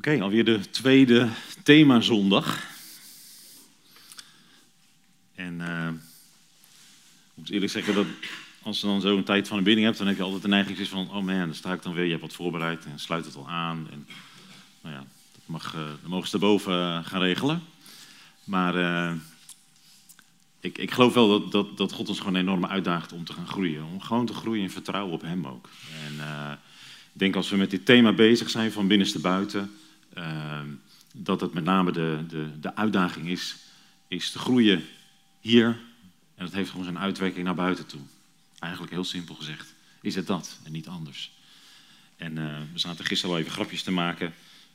Oké, 0.00 0.20
alweer 0.20 0.44
de 0.44 0.70
tweede 0.70 1.28
themazondag. 1.62 2.66
En 5.34 5.60
eh, 5.60 5.88
ik 5.88 7.34
moet 7.34 7.50
eerlijk 7.50 7.72
zeggen 7.72 7.94
dat 7.94 8.06
als 8.62 8.80
je 8.80 8.86
dan 8.86 9.00
zo'n 9.00 9.24
tijd 9.24 9.48
van 9.48 9.58
een 9.58 9.64
bidding 9.64 9.86
hebt, 9.86 9.98
dan 9.98 10.06
heb 10.06 10.16
je 10.16 10.22
altijd 10.22 10.42
de 10.42 10.48
neiging 10.48 10.88
van, 10.88 11.10
oh 11.10 11.24
man, 11.24 11.38
dan 11.38 11.54
sta 11.54 11.72
ik 11.72 11.82
dan 11.82 11.94
weer, 11.94 12.04
je 12.04 12.10
hebt 12.10 12.22
wat 12.22 12.32
voorbereid 12.32 12.84
en 12.84 12.98
sluit 12.98 13.24
het 13.24 13.36
al 13.36 13.48
aan. 13.48 13.88
En, 13.90 14.06
nou 14.80 14.94
ja, 14.94 15.04
dat, 15.32 15.42
mag, 15.46 15.72
dat 15.72 16.10
mogen 16.10 16.28
ze 16.28 16.34
erboven 16.34 16.72
uh, 16.72 17.04
gaan 17.04 17.20
regelen. 17.20 17.62
Maar 18.44 18.74
ik, 20.60 20.78
ik, 20.78 20.90
geloof 20.90 21.14
wel 21.14 21.28
dat, 21.28 21.52
dat, 21.52 21.76
dat, 21.76 21.92
God 21.92 22.08
ons 22.08 22.18
gewoon 22.18 22.36
enorm 22.36 22.66
uitdaagt 22.66 23.12
om 23.12 23.24
te 23.24 23.32
gaan 23.32 23.48
groeien. 23.48 23.84
Om 23.84 24.00
gewoon 24.00 24.26
te 24.26 24.34
groeien 24.34 24.62
in 24.62 24.70
vertrouwen 24.70 25.12
op 25.12 25.22
Hem 25.22 25.46
ook. 25.46 25.68
En 26.04 26.14
ik 27.12 27.18
denk 27.18 27.36
als 27.36 27.50
we 27.50 27.56
met 27.56 27.70
dit 27.70 27.84
thema 27.84 28.12
bezig 28.12 28.50
zijn, 28.50 28.72
van 28.72 28.86
binnenste 28.86 29.18
buiten, 29.18 29.70
dat 31.14 31.40
het 31.40 31.52
met 31.52 31.64
name 31.64 31.92
de, 31.92 32.24
de, 32.28 32.60
de 32.60 32.76
uitdaging 32.76 33.28
is, 33.28 33.56
is 34.08 34.30
te 34.30 34.38
groeien 34.38 34.84
hier. 35.40 35.78
En 36.34 36.44
dat 36.44 36.54
heeft 36.54 36.70
gewoon 36.70 36.84
zijn 36.84 36.98
uitwerking 36.98 37.44
naar 37.44 37.54
buiten 37.54 37.86
toe. 37.86 38.00
Eigenlijk 38.58 38.92
heel 38.92 39.04
simpel 39.04 39.34
gezegd 39.34 39.74
is 40.00 40.14
het 40.14 40.26
dat 40.26 40.58
en 40.64 40.72
niet 40.72 40.88
anders. 40.88 41.30
En 42.16 42.36
uh, 42.36 42.58
we 42.72 42.78
zaten 42.78 43.04
gisteren 43.04 43.34
al 43.34 43.40
even 43.40 43.52
grapjes 43.52 43.82
te 43.82 43.92
maken. 43.92 44.34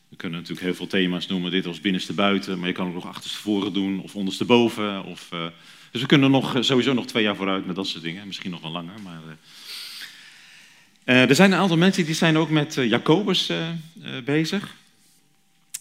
We 0.09 0.15
kunnen 0.15 0.39
natuurlijk 0.39 0.65
heel 0.65 0.75
veel 0.75 0.87
thema's 0.87 1.27
noemen. 1.27 1.51
Dit 1.51 1.65
was 1.65 1.81
binnenste 1.81 2.13
buiten, 2.13 2.59
maar 2.59 2.67
je 2.67 2.73
kan 2.73 2.87
ook 2.87 2.93
nog 2.93 3.07
achterstevoren 3.07 3.73
doen 3.73 4.01
of 4.01 4.15
ondersteboven. 4.15 5.03
Of, 5.03 5.29
uh, 5.33 5.45
dus 5.91 6.01
we 6.01 6.07
kunnen 6.07 6.31
nog, 6.31 6.57
sowieso 6.59 6.93
nog 6.93 7.05
twee 7.05 7.23
jaar 7.23 7.35
vooruit 7.35 7.65
met 7.65 7.75
dat 7.75 7.87
soort 7.87 8.03
dingen. 8.03 8.27
Misschien 8.27 8.51
nog 8.51 8.61
wel 8.61 8.71
langer, 8.71 9.01
maar... 9.03 9.21
Er 11.03 11.35
zijn 11.35 11.51
een 11.51 11.59
aantal 11.59 11.77
mensen 11.77 12.05
die 12.05 12.15
zijn 12.15 12.37
ook 12.37 12.49
met 12.49 12.73
Jacobus 12.73 13.51
bezig. 14.23 14.75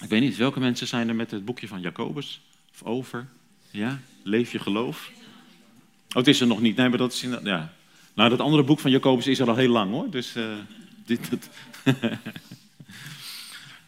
Ik 0.04 0.10
weet 0.10 0.20
niet, 0.20 0.36
welke 0.36 0.60
mensen 0.60 0.86
zijn 0.86 1.08
er 1.08 1.14
met 1.14 1.30
het 1.30 1.44
boekje 1.44 1.68
van 1.68 1.80
Jacobus? 1.80 2.40
Of 2.72 2.82
over? 2.82 3.28
Ja, 3.70 4.00
leef 4.22 4.52
je 4.52 4.58
geloof? 4.58 5.10
Oh, 6.08 6.14
het 6.14 6.26
is 6.26 6.40
er 6.40 6.46
nog 6.46 6.60
niet. 6.60 6.76
Nee, 6.76 6.88
maar 6.88 6.98
dat 6.98 7.12
is 7.12 7.22
in, 7.22 7.38
ja. 7.42 7.72
Nou, 8.14 8.30
dat 8.30 8.40
andere 8.40 8.62
boek 8.62 8.80
van 8.80 8.90
Jacobus 8.90 9.26
is 9.26 9.38
er 9.38 9.48
al 9.48 9.56
heel 9.56 9.70
lang 9.70 9.90
hoor. 9.90 10.10
Dus 10.10 10.32
dit, 11.06 11.30
dat... 11.30 11.48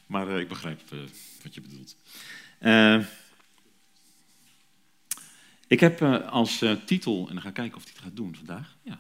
maar 0.07 0.41
ik 0.41 0.49
begrijp 0.49 0.81
wat 1.43 1.55
je 1.55 1.61
bedoelt. 1.61 1.97
ik 5.67 5.81
heb 5.81 6.03
als 6.31 6.65
titel, 6.85 7.27
en 7.29 7.33
dan 7.33 7.43
ga 7.43 7.49
ik 7.49 7.55
kijken 7.55 7.77
of 7.77 7.83
hij 7.83 7.93
het 7.95 8.03
gaat 8.03 8.17
doen 8.17 8.37
vandaag. 8.37 8.77
Ja. 8.83 8.99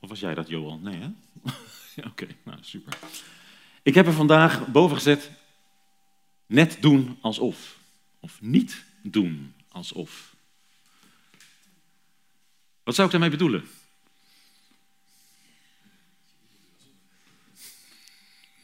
Of 0.00 0.08
was 0.08 0.20
jij 0.20 0.34
dat, 0.34 0.48
Johan? 0.48 0.82
Nee, 0.82 1.00
hè? 1.00 1.08
Oké, 2.10 2.26
nou 2.42 2.58
super. 2.60 2.98
Ik 3.82 3.94
heb 3.94 4.06
er 4.06 4.12
vandaag 4.12 4.66
boven 4.66 4.96
gezet, 4.96 5.30
net 6.46 6.76
doen 6.80 7.18
alsof. 7.20 7.78
Of 8.20 8.40
niet 8.40 8.84
doen 9.02 9.54
alsof. 9.68 10.34
Wat 12.82 12.94
zou 12.94 13.06
ik 13.06 13.12
daarmee 13.12 13.30
bedoelen? 13.30 13.64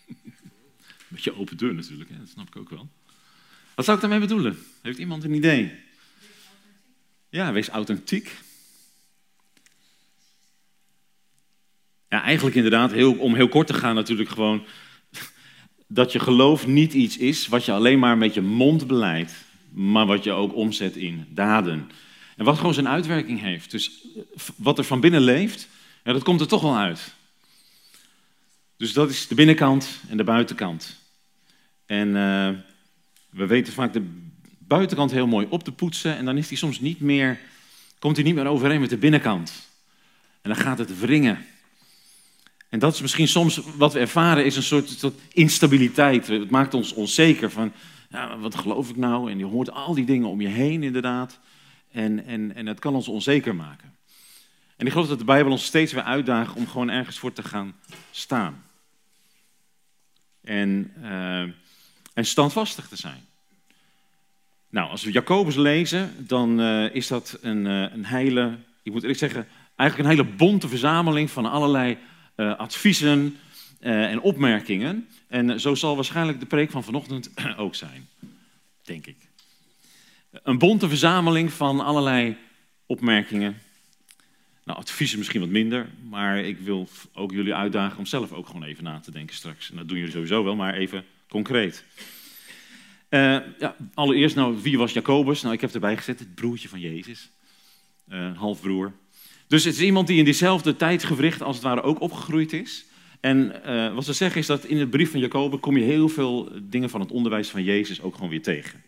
Een 0.08 0.34
beetje 1.08 1.36
open 1.36 1.56
deur 1.56 1.74
natuurlijk, 1.74 2.10
hè? 2.10 2.18
dat 2.18 2.28
snap 2.28 2.46
ik 2.46 2.56
ook 2.56 2.70
wel. 2.70 2.88
Wat 3.74 3.84
zou 3.84 3.96
ik 3.96 4.02
daarmee 4.02 4.28
bedoelen? 4.28 4.58
Heeft 4.82 4.98
iemand 4.98 5.24
een 5.24 5.34
idee? 5.34 5.72
Ja, 7.28 7.52
wees 7.52 7.68
authentiek. 7.68 8.36
Ja, 12.08 12.22
eigenlijk 12.22 12.56
inderdaad, 12.56 12.90
heel, 12.90 13.14
om 13.14 13.34
heel 13.34 13.48
kort 13.48 13.66
te 13.66 13.74
gaan 13.74 13.94
natuurlijk 13.94 14.28
gewoon... 14.28 14.66
dat 15.94 16.12
je 16.12 16.18
geloof 16.18 16.66
niet 16.66 16.92
iets 16.92 17.16
is 17.16 17.48
wat 17.48 17.64
je 17.64 17.72
alleen 17.72 17.98
maar 17.98 18.18
met 18.18 18.34
je 18.34 18.40
mond 18.40 18.86
beleidt... 18.86 19.34
maar 19.70 20.06
wat 20.06 20.24
je 20.24 20.32
ook 20.32 20.54
omzet 20.54 20.96
in 20.96 21.26
daden. 21.28 21.90
En 22.36 22.44
wat 22.44 22.56
gewoon 22.56 22.74
zijn 22.74 22.88
uitwerking 22.88 23.40
heeft. 23.40 23.70
Dus 23.70 24.06
wat 24.56 24.78
er 24.78 24.84
van 24.84 25.00
binnen 25.00 25.20
leeft, 25.20 25.68
ja, 26.04 26.12
dat 26.12 26.22
komt 26.22 26.40
er 26.40 26.48
toch 26.48 26.62
wel 26.62 26.76
uit. 26.76 27.14
Dus 28.76 28.92
dat 28.92 29.10
is 29.10 29.26
de 29.28 29.34
binnenkant 29.34 30.00
en 30.08 30.16
de 30.16 30.24
buitenkant. 30.24 31.00
En 31.86 32.08
uh, 32.08 32.48
we 33.30 33.46
weten 33.46 33.72
vaak 33.72 33.92
de 33.92 34.10
buitenkant 34.58 35.10
heel 35.10 35.26
mooi 35.26 35.46
op 35.50 35.64
te 35.64 35.72
poetsen... 35.72 36.16
en 36.16 36.24
dan 36.24 36.38
is 36.38 36.48
die 36.48 36.58
soms 36.58 36.80
niet 36.80 37.00
meer, 37.00 37.38
komt 37.98 38.16
hij 38.16 38.24
niet 38.24 38.34
meer 38.34 38.46
overeen 38.46 38.80
met 38.80 38.90
de 38.90 38.96
binnenkant. 38.96 39.68
En 40.40 40.50
dan 40.50 40.58
gaat 40.58 40.78
het 40.78 40.98
wringen... 40.98 41.46
En 42.72 42.78
dat 42.78 42.94
is 42.94 43.00
misschien 43.00 43.28
soms 43.28 43.60
wat 43.76 43.92
we 43.92 43.98
ervaren, 43.98 44.44
is 44.44 44.56
een 44.56 44.62
soort, 44.62 45.12
instabiliteit. 45.32 46.26
Het 46.26 46.50
maakt 46.50 46.74
ons 46.74 46.92
onzeker 46.92 47.50
van, 47.50 47.72
ja, 48.10 48.38
wat 48.38 48.54
geloof 48.54 48.90
ik 48.90 48.96
nou? 48.96 49.30
En 49.30 49.38
je 49.38 49.44
hoort 49.44 49.72
al 49.72 49.94
die 49.94 50.04
dingen 50.04 50.28
om 50.28 50.40
je 50.40 50.48
heen 50.48 50.82
inderdaad. 50.82 51.40
En, 51.90 52.26
en, 52.26 52.54
en 52.54 52.66
het 52.66 52.78
kan 52.78 52.94
ons 52.94 53.08
onzeker 53.08 53.54
maken. 53.54 53.94
En 54.76 54.86
ik 54.86 54.92
geloof 54.92 55.08
dat 55.08 55.18
de 55.18 55.24
Bijbel 55.24 55.52
ons 55.52 55.64
steeds 55.64 55.92
weer 55.92 56.02
uitdaagt 56.02 56.54
om 56.54 56.68
gewoon 56.68 56.90
ergens 56.90 57.18
voor 57.18 57.32
te 57.32 57.42
gaan 57.42 57.74
staan. 58.10 58.64
En, 60.40 60.92
uh, 61.02 61.40
en 62.14 62.24
standvastig 62.24 62.88
te 62.88 62.96
zijn. 62.96 63.26
Nou, 64.68 64.90
als 64.90 65.04
we 65.04 65.10
Jacobus 65.10 65.56
lezen, 65.56 66.14
dan 66.18 66.60
uh, 66.60 66.94
is 66.94 67.06
dat 67.06 67.38
een, 67.40 67.66
uh, 67.66 67.92
een 67.92 68.04
hele, 68.04 68.58
ik 68.82 68.92
moet 68.92 69.02
eerlijk 69.02 69.18
zeggen, 69.18 69.46
eigenlijk 69.76 70.10
een 70.10 70.16
hele 70.16 70.36
bonte 70.36 70.68
verzameling 70.68 71.30
van 71.30 71.46
allerlei 71.46 71.98
adviezen 72.34 73.36
uh, 73.82 74.10
en 74.10 74.20
opmerkingen. 74.20 75.08
En 75.28 75.60
zo 75.60 75.74
zal 75.74 75.94
waarschijnlijk 75.94 76.40
de 76.40 76.46
preek 76.46 76.70
van 76.70 76.84
vanochtend 76.84 77.30
ook 77.56 77.74
zijn, 77.74 78.08
denk 78.82 79.06
ik. 79.06 79.16
Een 80.30 80.58
bonte 80.58 80.88
verzameling 80.88 81.52
van 81.52 81.80
allerlei 81.80 82.36
opmerkingen. 82.86 83.58
Nou, 84.64 84.78
adviezen 84.78 85.18
misschien 85.18 85.40
wat 85.40 85.48
minder, 85.48 85.88
maar 86.08 86.38
ik 86.38 86.58
wil 86.58 86.88
ook 87.14 87.32
jullie 87.32 87.54
uitdagen 87.54 87.98
om 87.98 88.06
zelf 88.06 88.32
ook 88.32 88.46
gewoon 88.46 88.62
even 88.62 88.84
na 88.84 89.00
te 89.00 89.10
denken 89.10 89.36
straks. 89.36 89.70
En 89.70 89.76
dat 89.76 89.88
doen 89.88 89.96
jullie 89.96 90.12
sowieso 90.12 90.44
wel, 90.44 90.56
maar 90.56 90.74
even 90.74 91.04
concreet. 91.28 91.84
Uh, 93.10 93.38
ja, 93.58 93.76
allereerst, 93.94 94.36
nou, 94.36 94.62
wie 94.62 94.78
was 94.78 94.92
Jacobus? 94.92 95.42
Nou, 95.42 95.54
ik 95.54 95.60
heb 95.60 95.74
erbij 95.74 95.96
gezet 95.96 96.18
het 96.18 96.34
broertje 96.34 96.68
van 96.68 96.80
Jezus, 96.80 97.30
halfbroer. 98.34 98.92
Dus 99.52 99.64
het 99.64 99.74
is 99.74 99.80
iemand 99.80 100.06
die 100.06 100.18
in 100.18 100.24
diezelfde 100.24 100.76
tijdsgewricht 100.76 101.42
als 101.42 101.56
het 101.56 101.64
ware 101.64 101.82
ook 101.82 102.00
opgegroeid 102.00 102.52
is. 102.52 102.84
En 103.20 103.60
uh, 103.66 103.94
wat 103.94 104.04
ze 104.04 104.12
zeggen 104.12 104.40
is 104.40 104.46
dat 104.46 104.64
in 104.64 104.78
de 104.78 104.86
brief 104.86 105.10
van 105.10 105.20
Jacobus 105.20 105.60
kom 105.60 105.76
je 105.76 105.84
heel 105.84 106.08
veel 106.08 106.48
dingen 106.62 106.90
van 106.90 107.00
het 107.00 107.10
onderwijs 107.10 107.48
van 107.48 107.62
Jezus 107.62 108.00
ook 108.00 108.14
gewoon 108.14 108.30
weer 108.30 108.42
tegen. 108.42 108.82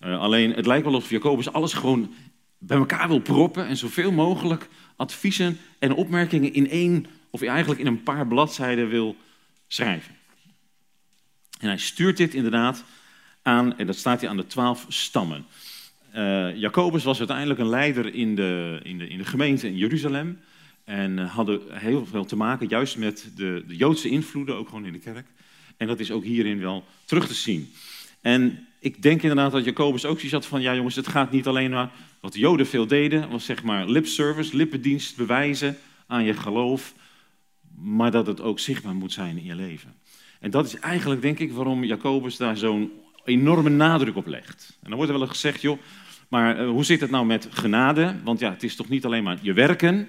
Uh, 0.00 0.20
alleen 0.20 0.52
het 0.52 0.66
lijkt 0.66 0.84
wel 0.84 0.94
alsof 0.94 1.10
Jacobus 1.10 1.52
alles 1.52 1.72
gewoon 1.72 2.14
bij 2.58 2.76
elkaar 2.76 3.08
wil 3.08 3.20
proppen 3.20 3.66
en 3.66 3.76
zoveel 3.76 4.12
mogelijk 4.12 4.68
adviezen 4.96 5.58
en 5.78 5.94
opmerkingen 5.94 6.52
in 6.52 6.70
één, 6.70 7.06
of 7.30 7.42
eigenlijk 7.42 7.80
in 7.80 7.86
een 7.86 8.02
paar 8.02 8.26
bladzijden 8.26 8.88
wil 8.88 9.16
schrijven. 9.68 10.14
En 11.60 11.68
hij 11.68 11.78
stuurt 11.78 12.16
dit 12.16 12.34
inderdaad 12.34 12.84
aan, 13.42 13.78
en 13.78 13.86
dat 13.86 13.96
staat 13.96 14.20
hier 14.20 14.28
aan 14.28 14.36
de 14.36 14.46
twaalf 14.46 14.86
stammen. 14.88 15.46
Uh, 16.16 16.56
Jacobus 16.56 17.04
was 17.04 17.18
uiteindelijk 17.18 17.60
een 17.60 17.68
leider 17.68 18.14
in 18.14 18.34
de, 18.34 18.80
in 18.82 18.98
de, 18.98 19.08
in 19.08 19.18
de 19.18 19.24
gemeente 19.24 19.66
in 19.66 19.76
Jeruzalem. 19.76 20.38
En 20.84 21.18
uh, 21.18 21.34
hadden 21.34 21.60
heel 21.68 22.06
veel 22.06 22.24
te 22.24 22.36
maken 22.36 22.68
juist 22.68 22.98
met 22.98 23.30
de, 23.36 23.64
de 23.66 23.76
Joodse 23.76 24.08
invloeden, 24.08 24.56
ook 24.56 24.68
gewoon 24.68 24.86
in 24.86 24.92
de 24.92 24.98
kerk. 24.98 25.26
En 25.76 25.86
dat 25.86 26.00
is 26.00 26.10
ook 26.10 26.24
hierin 26.24 26.60
wel 26.60 26.84
terug 27.04 27.26
te 27.26 27.34
zien. 27.34 27.72
En 28.20 28.66
ik 28.78 29.02
denk 29.02 29.22
inderdaad 29.22 29.52
dat 29.52 29.64
Jacobus 29.64 30.04
ook 30.04 30.16
zoiets 30.16 30.32
had 30.32 30.46
van, 30.46 30.60
ja 30.60 30.74
jongens, 30.74 30.94
het 30.94 31.08
gaat 31.08 31.30
niet 31.30 31.46
alleen 31.46 31.70
maar 31.70 31.90
wat 32.20 32.32
de 32.32 32.38
Joden 32.38 32.66
veel 32.66 32.86
deden, 32.86 33.28
was 33.30 33.44
zeg 33.44 33.62
maar 33.62 33.88
lip 33.88 34.06
service, 34.06 34.56
lippendienst 34.56 35.16
bewijzen 35.16 35.76
aan 36.06 36.24
je 36.24 36.34
geloof, 36.34 36.94
maar 37.78 38.10
dat 38.10 38.26
het 38.26 38.40
ook 38.40 38.58
zichtbaar 38.58 38.94
moet 38.94 39.12
zijn 39.12 39.38
in 39.38 39.44
je 39.44 39.54
leven. 39.54 39.94
En 40.40 40.50
dat 40.50 40.66
is 40.66 40.78
eigenlijk, 40.78 41.22
denk 41.22 41.38
ik, 41.38 41.52
waarom 41.52 41.84
Jacobus 41.84 42.36
daar 42.36 42.56
zo'n 42.56 42.92
enorme 43.24 43.70
nadruk 43.70 44.16
op 44.16 44.26
legt. 44.26 44.78
En 44.82 44.88
dan 44.88 44.96
wordt 44.96 45.12
er 45.12 45.18
wel 45.18 45.28
gezegd, 45.28 45.60
joh, 45.60 45.78
maar 46.28 46.60
uh, 46.60 46.68
hoe 46.68 46.84
zit 46.84 47.00
het 47.00 47.10
nou 47.10 47.26
met 47.26 47.48
genade? 47.50 48.14
Want 48.24 48.40
ja, 48.40 48.50
het 48.50 48.62
is 48.62 48.76
toch 48.76 48.88
niet 48.88 49.04
alleen 49.04 49.22
maar 49.22 49.38
je 49.40 49.52
werken. 49.52 50.08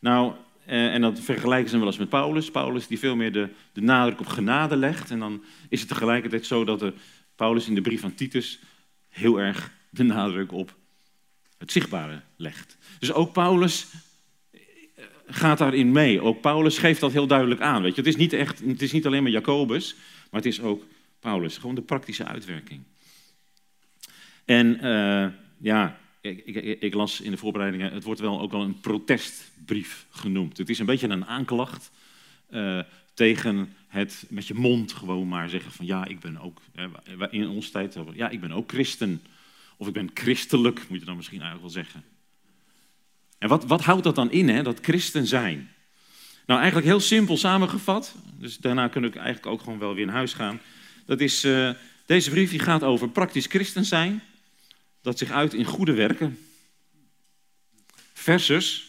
Nou, 0.00 0.32
uh, 0.68 0.94
en 0.94 1.00
dat 1.00 1.20
vergelijken 1.20 1.70
ze 1.70 1.78
wel 1.78 1.86
eens 1.86 1.98
met 1.98 2.08
Paulus. 2.08 2.50
Paulus 2.50 2.86
die 2.86 2.98
veel 2.98 3.16
meer 3.16 3.32
de, 3.32 3.48
de 3.72 3.80
nadruk 3.80 4.20
op 4.20 4.26
genade 4.26 4.76
legt. 4.76 5.10
En 5.10 5.18
dan 5.18 5.44
is 5.68 5.80
het 5.80 5.88
tegelijkertijd 5.88 6.46
zo 6.46 6.64
dat 6.64 6.78
de, 6.78 6.92
Paulus 7.36 7.68
in 7.68 7.74
de 7.74 7.80
brief 7.80 8.00
van 8.00 8.14
Titus 8.14 8.58
heel 9.08 9.40
erg 9.40 9.72
de 9.90 10.02
nadruk 10.02 10.52
op 10.52 10.74
het 11.58 11.72
zichtbare 11.72 12.22
legt. 12.36 12.76
Dus 12.98 13.12
ook 13.12 13.32
Paulus 13.32 13.86
eh, 14.50 14.60
gaat 15.26 15.58
daarin 15.58 15.92
mee. 15.92 16.20
Ook 16.20 16.40
Paulus 16.40 16.78
geeft 16.78 17.00
dat 17.00 17.12
heel 17.12 17.26
duidelijk 17.26 17.60
aan. 17.60 17.82
Weet 17.82 17.94
je? 17.94 18.00
Het, 18.00 18.10
is 18.10 18.16
niet 18.16 18.32
echt, 18.32 18.58
het 18.66 18.82
is 18.82 18.92
niet 18.92 19.06
alleen 19.06 19.22
maar 19.22 19.32
Jacobus, 19.32 19.94
maar 20.30 20.40
het 20.40 20.52
is 20.52 20.60
ook 20.60 20.84
Paulus. 21.20 21.56
Gewoon 21.58 21.74
de 21.74 21.82
praktische 21.82 22.24
uitwerking. 22.24 22.80
En 24.46 24.78
uh, 24.86 25.26
ja, 25.58 25.98
ik, 26.20 26.46
ik, 26.80 26.94
las 26.94 27.20
in 27.20 27.30
de 27.30 27.36
voorbereidingen, 27.36 27.92
het 27.92 28.04
wordt 28.04 28.20
wel 28.20 28.40
ook 28.40 28.50
wel 28.50 28.62
een 28.62 28.80
protestbrief 28.80 30.06
genoemd. 30.10 30.58
Het 30.58 30.68
is 30.68 30.78
een 30.78 30.86
beetje 30.86 31.08
een 31.08 31.26
aanklacht 31.26 31.90
uh, 32.50 32.80
tegen 33.14 33.74
het 33.88 34.24
met 34.28 34.46
je 34.46 34.54
mond 34.54 34.92
gewoon 34.92 35.28
maar 35.28 35.48
zeggen 35.48 35.72
van 35.72 35.86
ja, 35.86 36.04
ik 36.04 36.20
ben 36.20 36.38
ook, 36.38 36.60
in 37.30 37.48
onze 37.48 37.70
tijd, 37.70 37.96
ja, 38.14 38.28
ik 38.28 38.40
ben 38.40 38.52
ook 38.52 38.70
christen. 38.70 39.22
Of 39.76 39.86
ik 39.86 39.92
ben 39.92 40.10
christelijk, 40.14 40.88
moet 40.88 40.98
je 40.98 41.04
dan 41.04 41.16
misschien 41.16 41.40
eigenlijk 41.40 41.74
wel 41.74 41.84
zeggen. 41.84 42.04
En 43.38 43.48
wat, 43.48 43.64
wat 43.64 43.84
houdt 43.84 44.04
dat 44.04 44.14
dan 44.14 44.30
in, 44.30 44.48
hè, 44.48 44.62
dat 44.62 44.80
christen 44.80 45.26
zijn? 45.26 45.70
Nou, 46.46 46.60
eigenlijk 46.60 46.88
heel 46.88 47.00
simpel 47.00 47.36
samengevat, 47.36 48.14
dus 48.38 48.56
daarna 48.56 48.88
kun 48.88 49.04
ik 49.04 49.16
eigenlijk 49.16 49.46
ook 49.46 49.60
gewoon 49.60 49.78
wel 49.78 49.94
weer 49.94 50.06
naar 50.06 50.14
huis 50.14 50.32
gaan. 50.32 50.60
Dat 51.06 51.20
is, 51.20 51.40
deze 52.06 52.30
brief 52.30 52.50
die 52.50 52.58
gaat 52.58 52.82
over 52.82 53.08
praktisch 53.08 53.46
christen 53.46 53.84
zijn, 53.84 54.22
dat 55.06 55.18
zich 55.18 55.30
uit 55.30 55.54
in 55.54 55.64
goede 55.64 55.92
werken. 55.92 56.38
Versus 58.12 58.88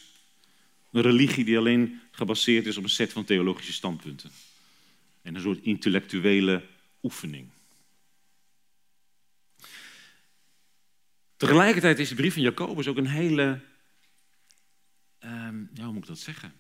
een 0.92 1.02
religie 1.02 1.46
die 1.46 1.58
alleen 1.58 2.02
gebaseerd 2.12 2.66
is 2.66 2.78
op 2.78 2.84
een 2.84 2.90
set 2.90 3.12
van 3.14 3.26
theologische 3.26 3.74
standpunten. 3.74 4.32
En 5.22 5.36
een 5.36 5.42
soort 5.42 5.64
intellectuele 5.64 6.64
oefening. 7.04 7.50
Tegelijkertijd 11.36 12.00
is 12.00 12.10
de 12.10 12.16
brief 12.16 12.34
van 12.34 12.42
Jacobus 12.42 12.88
ook 12.88 12.98
een 12.98 13.08
hele, 13.08 13.60
um, 15.24 15.70
ja, 15.74 15.84
hoe 15.84 15.94
moet 15.94 16.04
ik 16.04 16.08
dat 16.08 16.20
zeggen? 16.20 16.54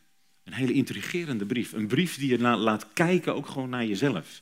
Een 0.43 0.53
hele 0.53 0.73
intrigerende 0.73 1.45
brief. 1.45 1.73
Een 1.73 1.87
brief 1.87 2.17
die 2.17 2.29
je 2.29 2.39
laat 2.39 2.93
kijken 2.93 3.35
ook 3.35 3.47
gewoon 3.47 3.69
naar 3.69 3.85
jezelf. 3.85 4.41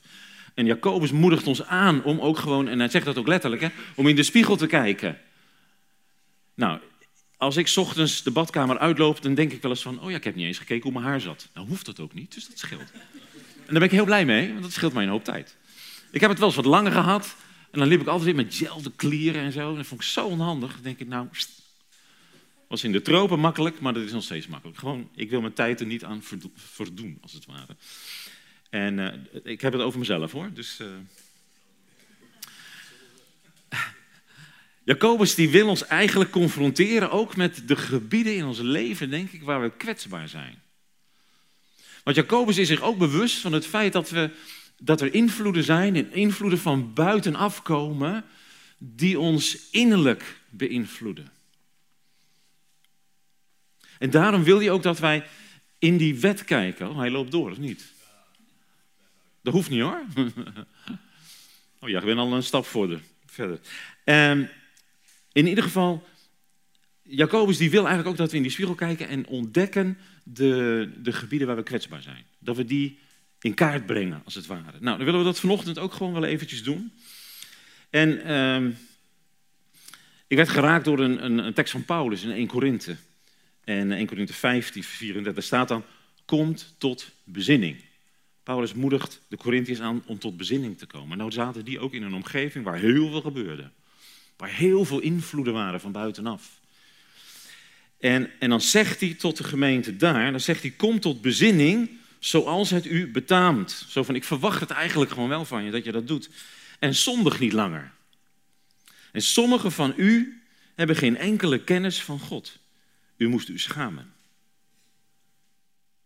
En 0.56 0.66
Jacobus 0.66 1.10
moedigt 1.10 1.46
ons 1.46 1.64
aan 1.64 2.04
om 2.04 2.20
ook 2.20 2.38
gewoon, 2.38 2.68
en 2.68 2.78
hij 2.78 2.88
zegt 2.88 3.04
dat 3.04 3.18
ook 3.18 3.26
letterlijk, 3.26 3.62
hè, 3.62 3.68
om 3.94 4.08
in 4.08 4.16
de 4.16 4.22
spiegel 4.22 4.56
te 4.56 4.66
kijken. 4.66 5.18
Nou, 6.54 6.78
als 7.36 7.56
ik 7.56 7.72
ochtends 7.76 8.22
de 8.22 8.30
badkamer 8.30 8.78
uitloop, 8.78 9.22
dan 9.22 9.34
denk 9.34 9.52
ik 9.52 9.62
wel 9.62 9.70
eens 9.70 9.82
van, 9.82 10.00
oh 10.00 10.10
ja, 10.10 10.16
ik 10.16 10.24
heb 10.24 10.34
niet 10.34 10.46
eens 10.46 10.58
gekeken 10.58 10.82
hoe 10.82 10.92
mijn 10.92 11.04
haar 11.04 11.20
zat. 11.20 11.48
Nou 11.54 11.68
hoeft 11.68 11.86
dat 11.86 12.00
ook 12.00 12.14
niet, 12.14 12.34
dus 12.34 12.48
dat 12.48 12.58
scheelt. 12.58 12.90
En 12.90 13.72
daar 13.72 13.78
ben 13.78 13.82
ik 13.82 13.90
heel 13.90 14.04
blij 14.04 14.24
mee, 14.24 14.48
want 14.50 14.62
dat 14.62 14.72
scheelt 14.72 14.92
mij 14.92 15.04
een 15.04 15.10
hoop 15.10 15.24
tijd. 15.24 15.56
Ik 16.10 16.20
heb 16.20 16.30
het 16.30 16.38
wel 16.38 16.48
eens 16.48 16.56
wat 16.56 16.64
langer 16.64 16.92
gehad. 16.92 17.36
En 17.70 17.78
dan 17.78 17.88
liep 17.88 18.00
ik 18.00 18.06
altijd 18.06 18.24
weer 18.24 18.44
met 18.44 18.54
gel 18.54 18.80
te 18.80 18.92
klieren 18.96 19.42
en 19.42 19.52
zo. 19.52 19.70
En 19.70 19.76
dat 19.76 19.86
vond 19.86 20.00
ik 20.00 20.06
zo 20.06 20.26
onhandig. 20.26 20.72
Dan 20.72 20.82
denk 20.82 20.98
ik, 20.98 21.08
nou, 21.08 21.28
was 22.68 22.84
in 22.84 22.92
de 22.92 23.02
tropen 23.02 23.38
makkelijk, 23.38 23.80
maar 23.80 23.92
dat 23.92 24.02
is 24.02 24.12
nog 24.12 24.22
steeds 24.22 24.46
makkelijk. 24.46 24.78
Gewoon, 24.78 25.08
ik 25.14 25.30
wil 25.30 25.40
mijn 25.40 25.52
tijd 25.52 25.80
er 25.80 25.86
niet 25.86 26.04
aan 26.04 26.22
verdoen, 26.54 27.18
als 27.20 27.32
het 27.32 27.46
ware. 27.46 27.76
En 28.70 28.98
uh, 28.98 29.12
ik 29.44 29.60
heb 29.60 29.72
het 29.72 29.82
over 29.82 29.98
mezelf 29.98 30.32
hoor. 30.32 30.50
Dus, 30.52 30.80
uh... 30.80 30.86
Jacobus 34.84 35.34
die 35.34 35.50
wil 35.50 35.68
ons 35.68 35.86
eigenlijk 35.86 36.30
confronteren 36.30 37.10
ook 37.10 37.36
met 37.36 37.68
de 37.68 37.76
gebieden 37.76 38.36
in 38.36 38.44
ons 38.44 38.58
leven, 38.58 39.10
denk 39.10 39.30
ik, 39.30 39.42
waar 39.42 39.62
we 39.62 39.76
kwetsbaar 39.76 40.28
zijn. 40.28 40.62
Want 42.04 42.16
Jacobus 42.16 42.58
is 42.58 42.68
zich 42.68 42.80
ook 42.80 42.98
bewust 42.98 43.36
van 43.36 43.52
het 43.52 43.66
feit 43.66 43.92
dat, 43.92 44.10
we, 44.10 44.30
dat 44.78 45.00
er 45.00 45.14
invloeden 45.14 45.64
zijn 45.64 45.96
en 45.96 46.12
invloeden 46.12 46.58
van 46.58 46.92
buitenaf 46.92 47.62
komen 47.62 48.24
die 48.78 49.18
ons 49.18 49.70
innerlijk 49.70 50.40
beïnvloeden. 50.48 51.30
En 53.98 54.10
daarom 54.10 54.42
wil 54.42 54.58
hij 54.58 54.70
ook 54.70 54.82
dat 54.82 54.98
wij 54.98 55.26
in 55.78 55.96
die 55.96 56.20
wet 56.20 56.44
kijken. 56.44 56.90
Oh, 56.90 56.98
hij 56.98 57.10
loopt 57.10 57.30
door, 57.30 57.50
of 57.50 57.58
niet? 57.58 57.94
Dat 59.46 59.54
hoeft 59.54 59.70
niet 59.70 59.80
hoor. 59.80 60.02
Oh 61.80 61.88
ja, 61.88 61.98
ik 61.98 62.04
ben 62.04 62.18
al 62.18 62.32
een 62.32 62.42
stap 62.42 62.66
verder. 62.66 63.00
verder. 63.26 63.60
Um, 64.04 64.48
in 65.32 65.46
ieder 65.46 65.64
geval, 65.64 66.06
Jacobus 67.02 67.56
die 67.56 67.70
wil 67.70 67.86
eigenlijk 67.86 68.08
ook 68.08 68.16
dat 68.16 68.30
we 68.30 68.36
in 68.36 68.42
die 68.42 68.52
spiegel 68.52 68.74
kijken 68.74 69.08
en 69.08 69.26
ontdekken 69.26 69.98
de, 70.22 70.90
de 71.02 71.12
gebieden 71.12 71.46
waar 71.46 71.56
we 71.56 71.62
kwetsbaar 71.62 72.02
zijn. 72.02 72.24
Dat 72.38 72.56
we 72.56 72.64
die 72.64 72.98
in 73.40 73.54
kaart 73.54 73.86
brengen, 73.86 74.22
als 74.24 74.34
het 74.34 74.46
ware. 74.46 74.78
Nou, 74.80 74.96
dan 74.96 75.04
willen 75.06 75.20
we 75.20 75.26
dat 75.26 75.40
vanochtend 75.40 75.78
ook 75.78 75.92
gewoon 75.92 76.12
wel 76.12 76.24
eventjes 76.24 76.62
doen. 76.62 76.92
En 77.90 78.30
uh, 78.30 78.72
ik 80.26 80.36
werd 80.36 80.48
geraakt 80.48 80.84
door 80.84 80.98
een, 80.98 81.24
een, 81.24 81.38
een, 81.38 81.54
tekst 81.54 81.72
van 81.72 81.84
Paulus 81.84 82.22
in 82.22 82.30
1 82.30 82.46
Korinthe. 82.46 82.96
En 83.64 83.92
1 83.92 84.06
Korinthe 84.06 84.32
15, 84.32 84.82
34 84.82 85.44
staat 85.44 85.68
dan, 85.68 85.84
komt 86.24 86.74
tot 86.78 87.10
bezinning. 87.24 87.84
Paulus 88.46 88.74
moedigt 88.74 89.20
de 89.28 89.36
Corinthiërs 89.36 89.80
aan 89.80 90.02
om 90.04 90.18
tot 90.18 90.36
bezinning 90.36 90.78
te 90.78 90.86
komen. 90.86 91.18
Nou 91.18 91.32
zaten 91.32 91.64
die 91.64 91.78
ook 91.78 91.92
in 91.92 92.02
een 92.02 92.14
omgeving 92.14 92.64
waar 92.64 92.78
heel 92.78 93.10
veel 93.10 93.20
gebeurde. 93.20 93.70
Waar 94.36 94.48
heel 94.48 94.84
veel 94.84 95.00
invloeden 95.00 95.52
waren 95.52 95.80
van 95.80 95.92
buitenaf. 95.92 96.60
En, 97.98 98.30
en 98.38 98.48
dan 98.50 98.60
zegt 98.60 99.00
hij 99.00 99.14
tot 99.14 99.36
de 99.36 99.44
gemeente 99.44 99.96
daar, 99.96 100.30
dan 100.30 100.40
zegt 100.40 100.62
hij, 100.62 100.70
kom 100.70 101.00
tot 101.00 101.20
bezinning 101.20 101.90
zoals 102.18 102.70
het 102.70 102.86
u 102.86 103.10
betaamt. 103.10 103.84
Zo 103.88 104.02
van, 104.02 104.14
ik 104.14 104.24
verwacht 104.24 104.60
het 104.60 104.70
eigenlijk 104.70 105.10
gewoon 105.10 105.28
wel 105.28 105.44
van 105.44 105.64
je, 105.64 105.70
dat 105.70 105.84
je 105.84 105.92
dat 105.92 106.08
doet. 106.08 106.30
En 106.78 106.94
zondig 106.94 107.40
niet 107.40 107.52
langer. 107.52 107.92
En 109.12 109.22
sommigen 109.22 109.72
van 109.72 109.94
u 109.96 110.42
hebben 110.74 110.96
geen 110.96 111.16
enkele 111.16 111.64
kennis 111.64 112.02
van 112.02 112.18
God. 112.18 112.58
U 113.16 113.28
moest 113.28 113.48
u 113.48 113.58
schamen. 113.58 114.12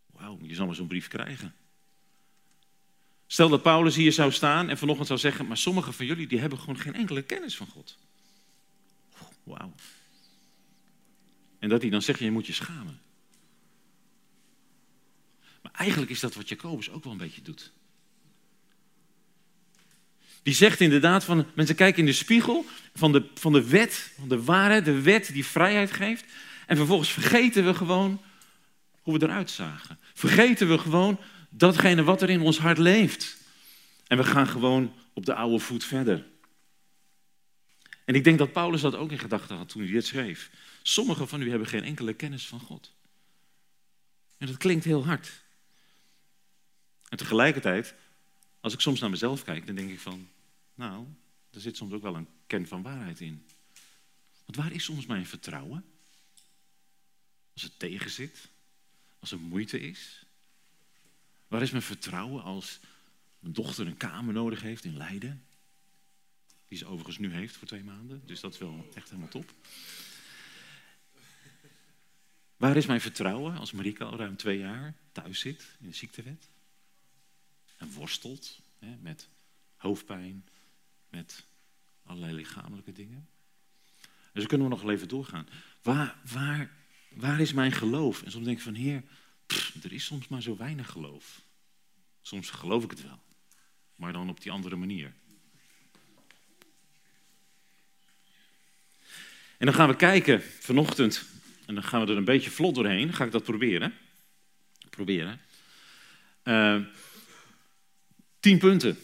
Wauw, 0.07 0.39
je 0.43 0.55
zal 0.55 0.67
maar 0.67 0.75
zo'n 0.75 0.87
brief 0.87 1.09
krijgen. 1.09 1.55
Stel 3.33 3.49
dat 3.49 3.63
Paulus 3.63 3.97
hier 3.97 4.13
zou 4.13 4.33
staan 4.33 4.69
en 4.69 4.79
vanochtend 4.79 5.07
zou 5.07 5.19
zeggen, 5.19 5.47
maar 5.47 5.57
sommigen 5.57 5.95
van 5.95 6.07
jullie 6.07 6.27
die 6.27 6.41
hebben 6.41 6.59
gewoon 6.59 6.79
geen 6.79 6.95
enkele 6.95 7.23
kennis 7.23 7.57
van 7.57 7.67
God. 7.67 7.99
Wauw. 9.43 9.75
En 11.59 11.69
dat 11.69 11.81
hij 11.81 11.91
dan 11.91 12.03
zegt, 12.03 12.19
je 12.19 12.31
moet 12.31 12.47
je 12.47 12.53
schamen. 12.53 13.01
Maar 15.63 15.73
eigenlijk 15.73 16.11
is 16.11 16.21
dat 16.21 16.35
wat 16.35 16.49
Jacobus 16.49 16.91
ook 16.91 17.05
wel 17.05 17.13
een 17.13 17.19
beetje 17.19 17.43
doet. 17.43 17.73
Die 20.43 20.55
zegt 20.55 20.81
inderdaad 20.81 21.25
van, 21.25 21.47
mensen 21.55 21.77
kijken 21.77 22.01
in 22.01 22.07
de 22.07 22.13
spiegel 22.13 22.65
van 22.95 23.13
de, 23.13 23.29
van 23.35 23.53
de 23.53 23.69
wet, 23.69 24.13
van 24.19 24.29
de 24.29 24.43
waarheid, 24.43 24.85
de 24.85 25.01
wet 25.01 25.33
die 25.33 25.47
vrijheid 25.47 25.91
geeft. 25.91 26.25
En 26.67 26.77
vervolgens 26.77 27.11
vergeten 27.11 27.65
we 27.65 27.75
gewoon 27.75 28.23
hoe 29.03 29.19
we 29.19 29.25
eruit 29.25 29.51
zagen. 29.51 29.99
Vergeten 30.15 30.69
we 30.69 30.79
gewoon 30.79 31.21
datgene 31.51 32.03
wat 32.03 32.23
er 32.23 32.31
in 32.31 32.41
ons 32.41 32.59
hart 32.59 32.79
leeft. 32.79 33.37
En 34.07 34.17
we 34.17 34.25
gaan 34.25 34.47
gewoon 34.47 34.95
op 35.13 35.27
de 35.27 35.35
oude 35.35 35.59
voet 35.59 35.85
verder. 35.85 36.27
En 38.05 38.15
ik 38.15 38.25
denk 38.25 38.39
dat 38.39 38.53
Paulus 38.53 38.81
dat 38.81 38.95
ook 38.95 39.11
in 39.11 39.19
gedachten 39.19 39.57
had 39.57 39.69
toen 39.69 39.83
hij 39.83 39.91
dit 39.91 40.07
schreef. 40.07 40.51
Sommigen 40.83 41.29
van 41.29 41.43
u 41.43 41.51
hebben 41.51 41.69
geen 41.69 41.85
enkele 41.85 42.15
kennis 42.15 42.47
van 42.47 42.61
God. 42.61 42.93
En 44.39 44.47
dat 44.47 44.57
klinkt 44.57 44.85
heel 44.85 45.05
hard. 45.05 45.43
En 47.09 47.17
tegelijkertijd, 47.17 47.95
als 48.61 48.73
ik 48.73 48.81
soms 48.81 49.01
naar 49.01 49.11
mezelf 49.11 49.45
kijk, 49.45 49.67
dan 49.67 49.75
denk 49.75 49.91
ik 49.91 50.01
van, 50.01 50.29
nou, 50.75 51.07
er 51.51 51.61
zit 51.61 51.77
soms 51.77 51.93
ook 51.93 52.03
wel 52.03 52.17
een 52.17 52.29
kern 52.47 52.67
van 52.67 52.83
waarheid 52.83 53.21
in. 53.21 53.47
Want 54.45 54.57
waar 54.57 54.73
is 54.73 54.85
soms 54.85 55.07
mijn 55.07 55.27
vertrouwen? 55.27 55.85
Als 57.53 57.63
het 57.63 57.79
tegen 57.79 58.11
zit, 58.11 58.49
als 59.19 59.33
er 59.33 59.39
moeite 59.39 59.81
is. 59.81 60.25
Waar 61.51 61.63
is 61.63 61.71
mijn 61.71 61.83
vertrouwen 61.83 62.43
als 62.43 62.81
mijn 63.39 63.55
dochter 63.55 63.87
een 63.87 63.97
kamer 63.97 64.35
nodig 64.35 64.63
heeft 64.63 64.85
in 64.85 64.97
Leiden? 64.97 65.45
Die 66.69 66.79
ze 66.79 66.87
overigens 66.87 67.19
nu 67.19 67.33
heeft 67.33 67.57
voor 67.57 67.67
twee 67.67 67.85
maanden. 67.85 68.23
Dus 68.27 68.41
dat 68.41 68.53
is 68.53 68.59
wel 68.59 68.89
echt 68.95 69.09
helemaal 69.09 69.29
top. 69.31 69.55
Waar 72.57 72.77
is 72.77 72.87
mijn 72.87 73.01
vertrouwen 73.01 73.57
als 73.57 73.73
Marika 73.73 74.05
al 74.05 74.17
ruim 74.17 74.37
twee 74.37 74.59
jaar 74.59 74.95
thuis 75.13 75.41
zit 75.41 75.77
in 75.81 75.89
de 75.89 75.95
ziektewet? 75.95 76.49
En 77.77 77.93
worstelt 77.93 78.61
hè, 78.79 78.97
met 79.01 79.29
hoofdpijn, 79.77 80.45
met 81.09 81.45
allerlei 82.03 82.35
lichamelijke 82.35 82.93
dingen. 82.93 83.29
Dus 84.33 84.47
kunnen 84.47 84.69
we 84.69 84.75
nog 84.75 84.91
even 84.91 85.09
doorgaan. 85.09 85.49
Waar, 85.83 86.19
waar, 86.33 86.71
waar 87.09 87.41
is 87.41 87.53
mijn 87.53 87.73
geloof? 87.73 88.23
En 88.23 88.31
soms 88.31 88.45
denk 88.45 88.57
ik 88.57 88.63
van, 88.63 88.75
heer, 88.75 89.03
er 89.83 89.93
is 89.93 90.05
soms 90.05 90.29
maar 90.29 90.43
zo 90.43 90.57
weinig 90.57 90.91
geloof. 90.91 91.41
Soms 92.23 92.51
geloof 92.51 92.85
ik 92.85 92.91
het 92.91 93.03
wel, 93.03 93.23
maar 93.95 94.13
dan 94.13 94.29
op 94.29 94.43
die 94.43 94.53
andere 94.53 94.77
manier. 94.77 95.13
En 99.57 99.67
dan 99.67 99.75
gaan 99.75 99.89
we 99.89 99.97
kijken 99.97 100.43
vanochtend, 100.43 101.25
en 101.67 101.75
dan 101.75 101.85
gaan 101.85 102.05
we 102.05 102.11
er 102.11 102.17
een 102.17 102.25
beetje 102.25 102.51
vlot 102.51 102.75
doorheen. 102.75 103.13
Ga 103.13 103.25
ik 103.25 103.33
dat 103.33 103.43
proberen? 103.43 103.95
Proberen. 104.91 105.41
Uh, 106.45 106.81
tien 108.41 108.59
punten. 108.59 108.99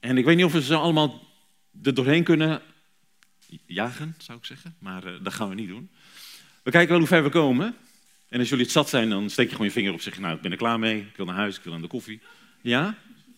En 0.00 0.18
ik 0.18 0.24
weet 0.24 0.36
niet 0.36 0.44
of 0.44 0.52
we 0.52 0.62
ze 0.62 0.74
allemaal 0.74 1.26
er 1.82 1.94
doorheen 1.94 2.24
kunnen 2.24 2.62
jagen, 3.66 4.14
zou 4.18 4.38
ik 4.38 4.44
zeggen. 4.44 4.76
Maar 4.78 5.06
uh, 5.06 5.24
dat 5.24 5.32
gaan 5.32 5.48
we 5.48 5.54
niet 5.54 5.68
doen. 5.68 5.90
We 6.62 6.70
kijken 6.70 6.90
wel 6.90 6.98
hoe 6.98 7.08
ver 7.08 7.22
we 7.22 7.30
komen. 7.30 7.76
En 8.28 8.38
als 8.38 8.48
jullie 8.48 8.64
het 8.64 8.72
zat 8.72 8.88
zijn, 8.88 9.10
dan 9.10 9.30
steek 9.30 9.46
je 9.46 9.52
gewoon 9.52 9.66
je 9.66 9.72
vinger 9.72 9.90
op 9.90 9.96
en 9.96 10.02
zeg 10.02 10.18
nou, 10.18 10.34
ik 10.34 10.40
ben 10.40 10.50
er 10.50 10.56
klaar 10.56 10.78
mee. 10.78 10.98
Ik 10.98 11.16
wil 11.16 11.26
naar 11.26 11.34
huis, 11.34 11.56
ik 11.56 11.62
wil 11.62 11.72
aan 11.72 11.82
de 11.82 11.86
koffie. 11.86 12.20
Ja? 12.60 12.94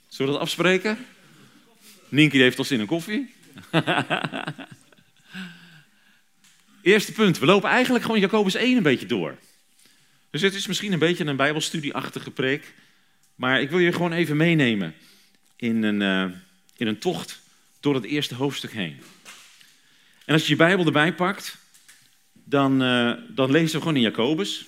Zullen 0.08 0.32
we 0.32 0.38
dat 0.38 0.46
afspreken? 0.48 0.98
Ninky 2.08 2.38
heeft 2.38 2.58
al 2.58 2.64
zin 2.64 2.80
in 2.80 2.86
koffie. 2.86 3.34
Eerste 6.82 7.12
punt. 7.12 7.38
We 7.38 7.46
lopen 7.46 7.70
eigenlijk 7.70 8.04
gewoon 8.04 8.20
Jacobus 8.20 8.54
1 8.54 8.76
een 8.76 8.82
beetje 8.82 9.06
door. 9.06 9.36
Dus 10.30 10.42
het 10.42 10.54
is 10.54 10.66
misschien 10.66 10.92
een 10.92 10.98
beetje 10.98 11.24
een 11.24 11.36
bijbelstudieachtige 11.36 12.30
preek. 12.30 12.74
Maar 13.34 13.60
ik 13.60 13.70
wil 13.70 13.78
je 13.78 13.92
gewoon 13.92 14.12
even 14.12 14.36
meenemen 14.36 14.94
in 15.56 15.82
een, 15.82 16.00
uh, 16.00 16.36
in 16.76 16.86
een 16.86 16.98
tocht 16.98 17.40
door 17.80 17.94
het 17.94 18.04
eerste 18.04 18.34
hoofdstuk 18.34 18.72
heen. 18.72 18.98
En 20.24 20.32
als 20.34 20.42
je 20.42 20.48
je 20.48 20.56
Bijbel 20.56 20.86
erbij 20.86 21.14
pakt, 21.14 21.56
dan, 22.32 22.82
uh, 22.82 23.12
dan 23.28 23.50
lezen 23.50 23.74
we 23.74 23.78
gewoon 23.78 23.96
in 23.96 24.02
Jacobus. 24.02 24.66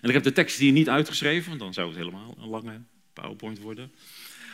En 0.00 0.08
ik 0.08 0.14
heb 0.14 0.22
de 0.22 0.32
tekst 0.32 0.58
hier 0.58 0.72
niet 0.72 0.88
uitgeschreven, 0.88 1.48
want 1.48 1.60
dan 1.60 1.74
zou 1.74 1.88
het 1.88 1.96
helemaal 1.96 2.34
een 2.38 2.48
lange 2.48 2.80
PowerPoint 3.12 3.58
worden. 3.58 3.92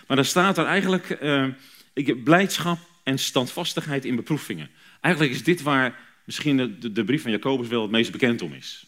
Maar 0.07 0.17
dan 0.17 0.27
staat 0.27 0.59
er 0.59 0.65
eigenlijk 0.65 1.19
uh, 1.23 1.47
ik, 1.93 2.25
blijdschap 2.25 2.79
en 3.03 3.19
standvastigheid 3.19 4.05
in 4.05 4.17
beproevingen. 4.17 4.71
Eigenlijk 5.01 5.35
is 5.35 5.45
dit 5.45 5.63
waar 5.63 5.99
misschien 6.25 6.57
de, 6.57 6.93
de 6.93 7.05
brief 7.05 7.23
van 7.23 7.31
Jacobus 7.31 7.69
wel 7.69 7.83
het 7.83 7.91
meest 7.91 8.13
bekend 8.13 8.43
om 8.43 8.53
is. 8.53 8.87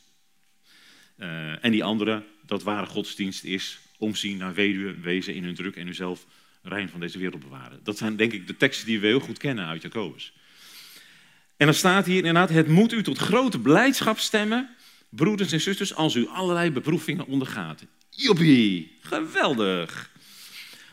Uh, 1.18 1.64
en 1.64 1.70
die 1.70 1.84
andere, 1.84 2.24
dat 2.46 2.62
ware 2.62 2.86
godsdienst 2.86 3.44
is 3.44 3.78
omzien 3.98 4.36
naar 4.36 4.54
weduwe, 4.54 5.00
wezen 5.00 5.34
in 5.34 5.44
hun 5.44 5.54
druk 5.54 5.76
en 5.76 5.88
uzelf 5.88 6.26
rein 6.62 6.88
van 6.88 7.00
deze 7.00 7.18
wereld 7.18 7.42
bewaren. 7.42 7.80
Dat 7.82 7.98
zijn 7.98 8.16
denk 8.16 8.32
ik 8.32 8.46
de 8.46 8.56
teksten 8.56 8.86
die 8.86 9.00
we 9.00 9.06
heel 9.06 9.20
goed 9.20 9.38
kennen 9.38 9.66
uit 9.66 9.82
Jacobus. 9.82 10.32
En 11.56 11.66
dan 11.66 11.74
staat 11.74 12.06
hier 12.06 12.16
inderdaad, 12.16 12.48
het 12.48 12.68
moet 12.68 12.92
u 12.92 13.02
tot 13.02 13.18
grote 13.18 13.60
blijdschap 13.60 14.18
stemmen, 14.18 14.76
broeders 15.16 15.52
en 15.52 15.60
zusters, 15.60 15.94
als 15.94 16.14
u 16.14 16.26
allerlei 16.26 16.70
beproevingen 16.70 17.26
ondergaat. 17.26 17.82
Joepie, 18.10 18.98
geweldig. 19.00 20.10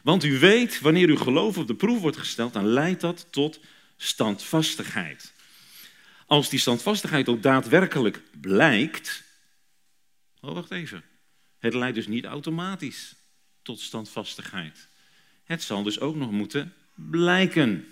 Want 0.03 0.23
u 0.23 0.39
weet, 0.39 0.81
wanneer 0.81 1.07
uw 1.07 1.17
geloof 1.17 1.57
op 1.57 1.67
de 1.67 1.75
proef 1.75 1.99
wordt 1.99 2.17
gesteld, 2.17 2.53
dan 2.53 2.67
leidt 2.67 3.01
dat 3.01 3.27
tot 3.29 3.59
standvastigheid. 3.97 5.33
Als 6.25 6.49
die 6.49 6.59
standvastigheid 6.59 7.29
ook 7.29 7.41
daadwerkelijk 7.41 8.21
blijkt. 8.41 9.23
Oh, 10.41 10.53
wacht 10.53 10.71
even. 10.71 11.03
Het 11.59 11.73
leidt 11.73 11.95
dus 11.95 12.07
niet 12.07 12.25
automatisch 12.25 13.15
tot 13.61 13.79
standvastigheid. 13.79 14.87
Het 15.43 15.63
zal 15.63 15.83
dus 15.83 15.99
ook 15.99 16.15
nog 16.15 16.31
moeten 16.31 16.73
blijken. 16.93 17.87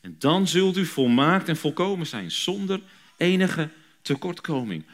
En 0.00 0.16
dan 0.18 0.48
zult 0.48 0.76
u 0.76 0.86
volmaakt 0.86 1.48
en 1.48 1.56
volkomen 1.56 2.06
zijn, 2.06 2.30
zonder 2.30 2.80
enige 3.16 3.70
tekortkoming. 4.02 4.84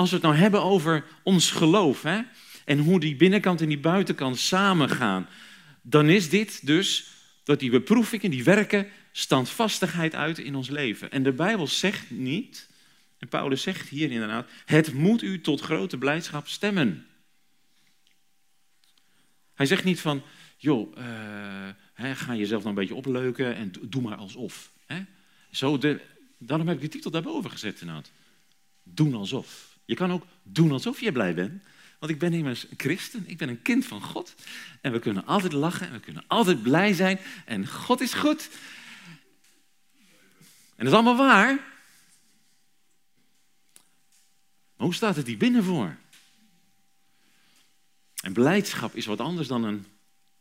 Als 0.00 0.10
we 0.10 0.16
het 0.16 0.24
nou 0.24 0.36
hebben 0.36 0.62
over 0.62 1.04
ons 1.22 1.50
geloof 1.50 2.02
hè, 2.02 2.20
en 2.64 2.78
hoe 2.78 3.00
die 3.00 3.16
binnenkant 3.16 3.60
en 3.60 3.68
die 3.68 3.78
buitenkant 3.78 4.38
samengaan, 4.38 5.28
dan 5.82 6.08
is 6.08 6.28
dit 6.28 6.66
dus 6.66 7.06
dat 7.44 7.58
die 7.60 7.70
beproevingen, 7.70 8.30
die 8.30 8.44
werken 8.44 8.88
standvastigheid 9.12 10.14
uit 10.14 10.38
in 10.38 10.54
ons 10.54 10.68
leven. 10.68 11.10
En 11.10 11.22
de 11.22 11.32
Bijbel 11.32 11.66
zegt 11.66 12.10
niet, 12.10 12.68
en 13.18 13.28
Paulus 13.28 13.62
zegt 13.62 13.88
hier 13.88 14.10
inderdaad, 14.10 14.50
het 14.64 14.92
moet 14.92 15.22
u 15.22 15.40
tot 15.40 15.60
grote 15.60 15.98
blijdschap 15.98 16.48
stemmen. 16.48 17.06
Hij 19.54 19.66
zegt 19.66 19.84
niet 19.84 20.00
van, 20.00 20.22
joh, 20.56 20.96
hè, 21.92 22.14
ga 22.14 22.34
jezelf 22.34 22.62
nou 22.62 22.74
een 22.74 22.80
beetje 22.80 22.94
opleuken 22.94 23.54
en 23.54 23.72
doe 23.80 24.02
maar 24.02 24.16
alsof. 24.16 24.72
Hè? 24.86 25.02
Zo 25.50 25.78
de, 25.78 26.00
daarom 26.38 26.68
heb 26.68 26.76
ik 26.76 26.82
de 26.82 26.88
titel 26.88 27.10
daarboven 27.10 27.50
gezet 27.50 27.80
inderdaad. 27.80 28.10
Doen 28.82 29.14
alsof. 29.14 29.69
Je 29.90 29.96
kan 29.96 30.12
ook 30.12 30.26
doen 30.42 30.72
alsof 30.72 31.00
je 31.00 31.12
blij 31.12 31.34
bent. 31.34 31.62
Want 31.98 32.12
ik 32.12 32.18
ben 32.18 32.32
immers 32.32 32.70
een 32.70 32.76
christen, 32.76 33.24
ik 33.26 33.38
ben 33.38 33.48
een 33.48 33.62
kind 33.62 33.86
van 33.86 34.02
God. 34.02 34.34
En 34.80 34.92
we 34.92 34.98
kunnen 34.98 35.26
altijd 35.26 35.52
lachen 35.52 35.86
en 35.86 35.92
we 35.92 36.00
kunnen 36.00 36.24
altijd 36.26 36.62
blij 36.62 36.92
zijn. 36.92 37.18
En 37.46 37.68
God 37.68 38.00
is 38.00 38.12
goed. 38.12 38.48
En 40.76 40.84
dat 40.84 40.86
is 40.86 40.92
allemaal 40.92 41.16
waar. 41.16 41.54
Maar 44.76 44.86
hoe 44.86 44.94
staat 44.94 45.16
het 45.16 45.26
hier 45.26 45.36
binnen 45.36 45.64
voor? 45.64 45.96
En 48.22 48.32
blijdschap 48.32 48.94
is 48.94 49.06
wat 49.06 49.20
anders 49.20 49.48
dan 49.48 49.64
een, 49.64 49.86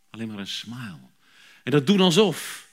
alleen 0.09 0.27
maar 0.27 0.39
een 0.39 0.47
smile. 0.47 1.09
En 1.63 1.71
dat 1.71 1.87
doen 1.87 1.99
alsof. 1.99 2.67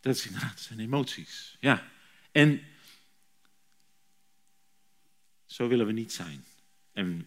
Dat, 0.00 0.16
is 0.16 0.26
inderdaad, 0.26 0.60
zijn 0.60 0.80
emoties. 0.80 1.56
Ja. 1.60 1.88
En 2.32 2.62
zo 5.58 5.68
willen 5.68 5.86
we 5.86 5.92
niet 5.92 6.12
zijn. 6.12 6.44
En 6.92 7.26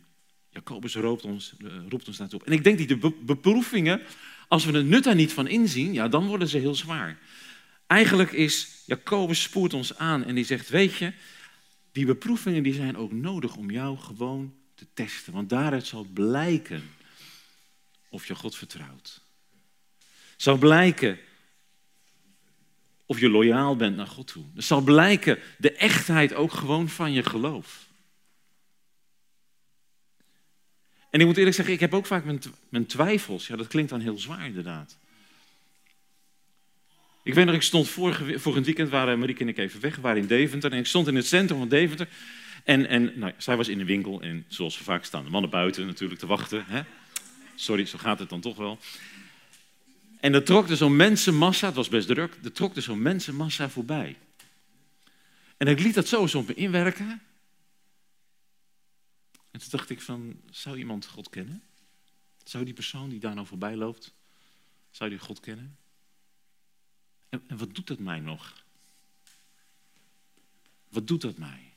Jacobus 0.49 0.95
roept 0.95 1.23
ons, 1.23 1.53
uh, 1.57 1.71
roept 1.89 2.07
ons 2.07 2.17
daartoe. 2.17 2.41
En 2.45 2.51
ik 2.51 2.63
denk 2.63 2.77
die 2.77 2.87
de 2.87 3.13
beproevingen, 3.21 4.01
als 4.47 4.65
we 4.65 4.71
het 4.71 4.85
nut 4.85 5.03
daar 5.03 5.15
niet 5.15 5.33
van 5.33 5.47
inzien, 5.47 5.93
ja, 5.93 6.07
dan 6.07 6.27
worden 6.27 6.47
ze 6.47 6.57
heel 6.57 6.75
zwaar. 6.75 7.19
Eigenlijk 7.87 8.31
is, 8.31 8.83
Jacobus 8.85 9.41
spoort 9.41 9.73
ons 9.73 9.97
aan 9.97 10.23
en 10.23 10.35
die 10.35 10.43
zegt, 10.43 10.69
weet 10.69 10.95
je, 10.95 11.13
die 11.91 12.05
beproevingen 12.05 12.63
die 12.63 12.73
zijn 12.73 12.97
ook 12.97 13.11
nodig 13.11 13.55
om 13.55 13.71
jou 13.71 13.97
gewoon 13.97 14.53
te 14.75 14.87
testen. 14.93 15.33
Want 15.33 15.49
daaruit 15.49 15.85
zal 15.85 16.07
blijken 16.13 16.83
of 18.09 18.27
je 18.27 18.35
God 18.35 18.55
vertrouwt. 18.55 19.21
Zal 20.37 20.57
blijken 20.57 21.19
of 23.05 23.19
je 23.19 23.29
loyaal 23.29 23.75
bent 23.75 23.95
naar 23.95 24.07
God 24.07 24.27
toe. 24.27 24.45
Zal 24.55 24.81
blijken 24.81 25.39
de 25.57 25.71
echtheid 25.71 26.33
ook 26.33 26.51
gewoon 26.51 26.89
van 26.89 27.11
je 27.11 27.23
geloof. 27.23 27.89
En 31.11 31.19
ik 31.19 31.25
moet 31.25 31.37
eerlijk 31.37 31.55
zeggen, 31.55 31.73
ik 31.73 31.79
heb 31.79 31.93
ook 31.93 32.05
vaak 32.05 32.23
mijn, 32.69 32.85
twijfels. 32.85 33.47
Ja, 33.47 33.55
dat 33.55 33.67
klinkt 33.67 33.89
dan 33.89 33.99
heel 33.99 34.17
zwaar 34.17 34.45
inderdaad. 34.45 34.97
Ik 37.23 37.33
weet 37.33 37.45
nog, 37.45 37.55
ik 37.55 37.61
stond 37.61 37.87
vorige, 37.87 38.39
vorig 38.39 38.65
weekend, 38.65 38.89
waren 38.89 39.19
Marieke 39.19 39.41
en 39.41 39.47
ik 39.47 39.57
even 39.57 39.81
weg, 39.81 39.95
we 39.95 40.01
waren 40.01 40.21
in 40.21 40.27
Deventer. 40.27 40.71
En 40.71 40.77
ik 40.77 40.85
stond 40.85 41.07
in 41.07 41.15
het 41.15 41.27
centrum 41.27 41.57
van 41.57 41.67
Deventer. 41.67 42.07
En, 42.63 42.87
en 42.87 43.11
nou, 43.15 43.33
zij 43.37 43.55
was 43.55 43.67
in 43.67 43.77
de 43.77 43.85
winkel 43.85 44.21
en 44.21 44.45
zoals 44.47 44.77
vaak 44.77 45.03
staan, 45.03 45.23
de 45.23 45.29
mannen 45.29 45.49
buiten 45.49 45.85
natuurlijk 45.85 46.19
te 46.19 46.27
wachten. 46.27 46.65
Hè? 46.67 46.81
Sorry, 47.55 47.85
zo 47.85 47.97
gaat 47.97 48.19
het 48.19 48.29
dan 48.29 48.41
toch 48.41 48.57
wel. 48.57 48.79
En 50.19 50.33
er 50.33 50.43
trok 50.43 50.69
er 50.69 50.77
zo'n 50.77 50.95
mensenmassa, 50.95 51.65
het 51.65 51.75
was 51.75 51.89
best 51.89 52.07
druk, 52.07 52.37
er 52.43 52.51
trok 52.51 52.75
er 52.75 52.81
zo'n 52.81 53.01
mensenmassa 53.01 53.69
voorbij. 53.69 54.15
En 55.57 55.67
ik 55.67 55.79
liet 55.79 55.93
dat 55.93 56.07
zo 56.07 56.21
eens 56.21 56.35
op 56.35 56.47
me 56.47 56.53
inwerken. 56.53 57.21
En 59.51 59.59
toen 59.59 59.69
dacht 59.69 59.89
ik 59.89 60.01
van, 60.01 60.41
zou 60.49 60.77
iemand 60.77 61.05
God 61.05 61.29
kennen? 61.29 61.63
Zou 62.43 62.65
die 62.65 62.73
persoon 62.73 63.09
die 63.09 63.19
daar 63.19 63.35
nou 63.35 63.47
voorbij 63.47 63.75
loopt, 63.75 64.13
zou 64.89 65.09
die 65.09 65.19
God 65.19 65.39
kennen? 65.39 65.77
En, 67.29 67.43
en 67.47 67.57
wat 67.57 67.75
doet 67.75 67.87
dat 67.87 67.99
mij 67.99 68.19
nog? 68.19 68.63
Wat 70.89 71.07
doet 71.07 71.21
dat 71.21 71.37
mij? 71.37 71.73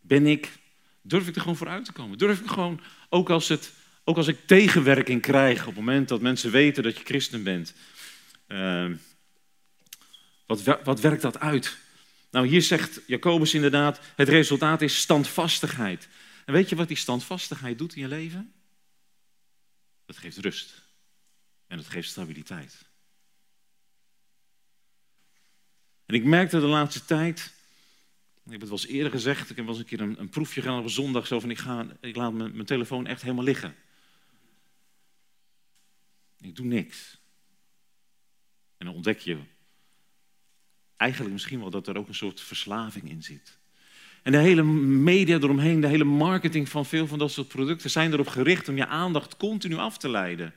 Ben 0.00 0.26
ik, 0.26 0.58
durf 1.02 1.28
ik 1.28 1.34
er 1.34 1.40
gewoon 1.40 1.56
voor 1.56 1.68
uit 1.68 1.84
te 1.84 1.92
komen? 1.92 2.18
Durf 2.18 2.40
ik 2.40 2.46
gewoon, 2.46 2.80
ook 3.08 3.30
als, 3.30 3.48
het, 3.48 3.72
ook 4.04 4.16
als 4.16 4.26
ik 4.26 4.46
tegenwerking 4.46 5.22
krijg 5.22 5.60
op 5.60 5.66
het 5.66 5.76
moment 5.76 6.08
dat 6.08 6.20
mensen 6.20 6.50
weten 6.50 6.82
dat 6.82 6.98
je 6.98 7.04
christen 7.04 7.42
bent, 7.42 7.74
uh, 8.48 8.94
wat, 10.46 10.62
wat 10.62 11.00
werkt 11.00 11.22
dat 11.22 11.38
uit? 11.38 11.78
Nou, 12.30 12.46
hier 12.46 12.62
zegt 12.62 13.00
Jacobus 13.06 13.54
inderdaad, 13.54 14.00
het 14.16 14.28
resultaat 14.28 14.82
is 14.82 15.00
standvastigheid. 15.00 16.08
En 16.44 16.52
weet 16.52 16.68
je 16.68 16.76
wat 16.76 16.88
die 16.88 16.96
standvastigheid 16.96 17.78
doet 17.78 17.94
in 17.94 18.00
je 18.00 18.08
leven? 18.08 18.52
Het 20.06 20.16
geeft 20.16 20.38
rust. 20.38 20.82
En 21.66 21.78
het 21.78 21.86
geeft 21.86 22.08
stabiliteit. 22.08 22.86
En 26.06 26.14
ik 26.14 26.24
merkte 26.24 26.60
de 26.60 26.66
laatste 26.66 27.04
tijd, 27.04 27.52
ik 28.44 28.52
heb 28.52 28.60
het 28.60 28.68
wel 28.68 28.78
eens 28.78 28.86
eerder 28.86 29.12
gezegd, 29.12 29.50
ik 29.50 29.56
heb 29.56 29.64
wel 29.64 29.74
eens 29.74 29.82
een 29.82 29.88
keer 29.88 30.00
een, 30.00 30.20
een 30.20 30.28
proefje 30.28 30.60
gedaan 30.60 30.78
op 30.78 30.84
een 30.84 30.90
zondag, 30.90 31.26
zo 31.26 31.40
van 31.40 31.50
ik, 31.50 31.58
ga, 31.58 31.86
ik 32.00 32.16
laat 32.16 32.32
mijn, 32.32 32.52
mijn 32.52 32.66
telefoon 32.66 33.06
echt 33.06 33.22
helemaal 33.22 33.44
liggen. 33.44 33.74
Ik 36.40 36.56
doe 36.56 36.66
niks. 36.66 37.18
En 38.76 38.86
dan 38.86 38.94
ontdek 38.94 39.18
je 39.18 39.38
eigenlijk 40.98 41.32
misschien 41.32 41.60
wel 41.60 41.70
dat 41.70 41.88
er 41.88 41.96
ook 41.96 42.08
een 42.08 42.14
soort 42.14 42.40
verslaving 42.40 43.10
in 43.10 43.22
zit. 43.22 43.58
En 44.22 44.32
de 44.32 44.38
hele 44.38 44.62
media 44.62 45.36
eromheen, 45.36 45.80
de 45.80 45.86
hele 45.86 46.04
marketing 46.04 46.68
van 46.68 46.86
veel 46.86 47.06
van 47.06 47.18
dat 47.18 47.30
soort 47.30 47.48
producten 47.48 47.90
zijn 47.90 48.12
erop 48.12 48.28
gericht 48.28 48.68
om 48.68 48.76
je 48.76 48.86
aandacht 48.86 49.36
continu 49.36 49.76
af 49.76 49.98
te 49.98 50.08
leiden. 50.08 50.54